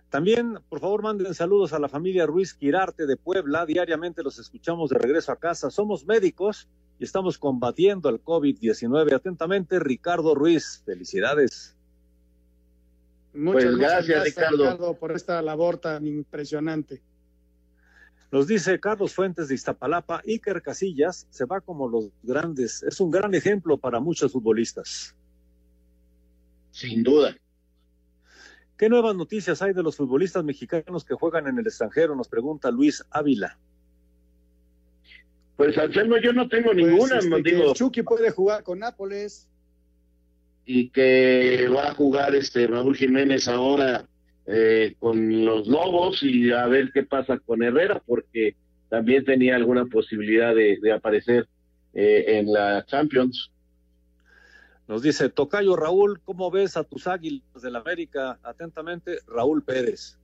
[0.10, 3.66] También, por favor, manden saludos a la familia Ruiz Quirarte de Puebla.
[3.66, 5.70] Diariamente los escuchamos de regreso a casa.
[5.70, 9.14] Somos médicos y estamos combatiendo el COVID-19.
[9.14, 10.82] Atentamente, Ricardo Ruiz.
[10.86, 11.76] Felicidades.
[13.34, 14.94] Muchas, Pues muchas gracias, Ricardo.
[14.94, 17.02] por esta labor tan impresionante.
[18.36, 22.84] Nos dice Carlos Fuentes de Iztapalapa, Iker Casillas se va como los grandes.
[22.84, 25.16] Es un gran ejemplo para muchos futbolistas.
[26.70, 27.34] Sin duda.
[28.78, 32.14] ¿Qué nuevas noticias hay de los futbolistas mexicanos que juegan en el extranjero?
[32.14, 33.58] Nos pregunta Luis Ávila.
[35.56, 39.48] Pues Anselmo, yo no tengo Pues, ninguna, este, digo, Chucky puede jugar con Nápoles.
[40.66, 44.06] y que va a jugar este Raúl Jiménez ahora
[44.48, 48.56] eh, con los Lobos y a ver qué pasa con Herrera, porque
[48.90, 51.48] también tenía alguna posibilidad de, de aparecer
[51.94, 53.52] eh, en la Champions.
[54.88, 58.38] Nos dice Tocayo Raúl, ¿cómo ves a tus águilas del América?
[58.44, 60.20] Atentamente, Raúl Pérez.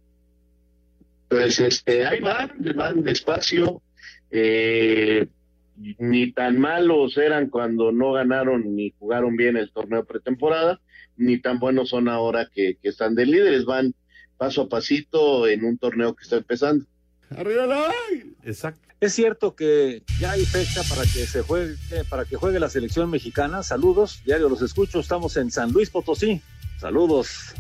[1.29, 3.81] Pues este, ahí van, van despacio.
[4.29, 5.27] eh,
[5.97, 10.79] ni tan malos eran cuando no ganaron ni jugaron bien el torneo pretemporada,
[11.17, 13.65] ni tan buenos son ahora que, que están de líderes.
[13.65, 13.93] Van
[14.41, 16.83] paso a pasito en un torneo que está empezando.
[18.43, 18.81] Exacto.
[18.99, 21.75] Es cierto que ya hay fecha para que se juegue,
[22.09, 23.61] para que juegue la selección mexicana.
[23.61, 24.99] Saludos, diario los escucho.
[24.99, 26.41] Estamos en San Luis Potosí.
[26.79, 27.53] Saludos.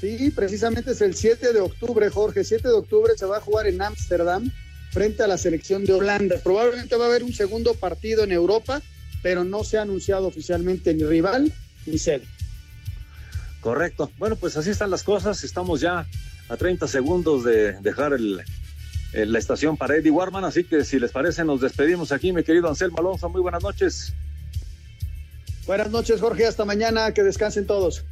[0.00, 2.42] Sí, precisamente es el 7 de octubre, Jorge.
[2.42, 4.50] 7 de octubre se va a jugar en Ámsterdam
[4.90, 6.40] frente a la selección de Holanda.
[6.42, 8.82] Probablemente va a haber un segundo partido en Europa,
[9.22, 11.52] pero no se ha anunciado oficialmente ni rival
[11.86, 12.26] ni sede.
[13.60, 14.10] Correcto.
[14.18, 15.44] Bueno, pues así están las cosas.
[15.44, 16.06] Estamos ya
[16.48, 18.40] a 30 segundos de dejar el,
[19.12, 20.44] el- la estación para Eddie Warman.
[20.44, 23.28] Así que si les parece, nos despedimos aquí, mi querido Anselmo Alonso.
[23.28, 24.14] Muy buenas noches.
[25.66, 26.46] Buenas noches, Jorge.
[26.46, 27.12] Hasta mañana.
[27.12, 28.04] Que descansen todos.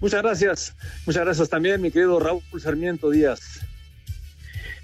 [0.00, 0.74] Muchas gracias.
[1.06, 3.60] Muchas gracias también, mi querido Raúl Sarmiento Díaz.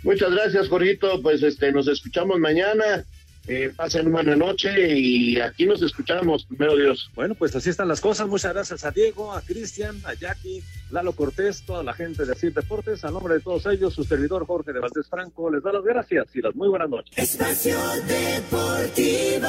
[0.02, 1.20] Muchas gracias, Jorgito.
[1.20, 3.04] Pues este, nos escuchamos mañana.
[3.52, 7.10] Eh, pasen buena noche y aquí nos escuchamos, primero Dios.
[7.16, 8.28] Bueno, pues así están las cosas.
[8.28, 12.54] Muchas gracias a Diego, a Cristian, a Jackie, Lalo Cortés, toda la gente de Asir
[12.54, 13.04] Deportes.
[13.04, 16.28] A nombre de todos ellos, su servidor Jorge de Valdés Franco les da las gracias
[16.32, 17.12] y las muy buenas noches.
[17.18, 17.76] Espacio
[18.06, 19.48] Deportivo.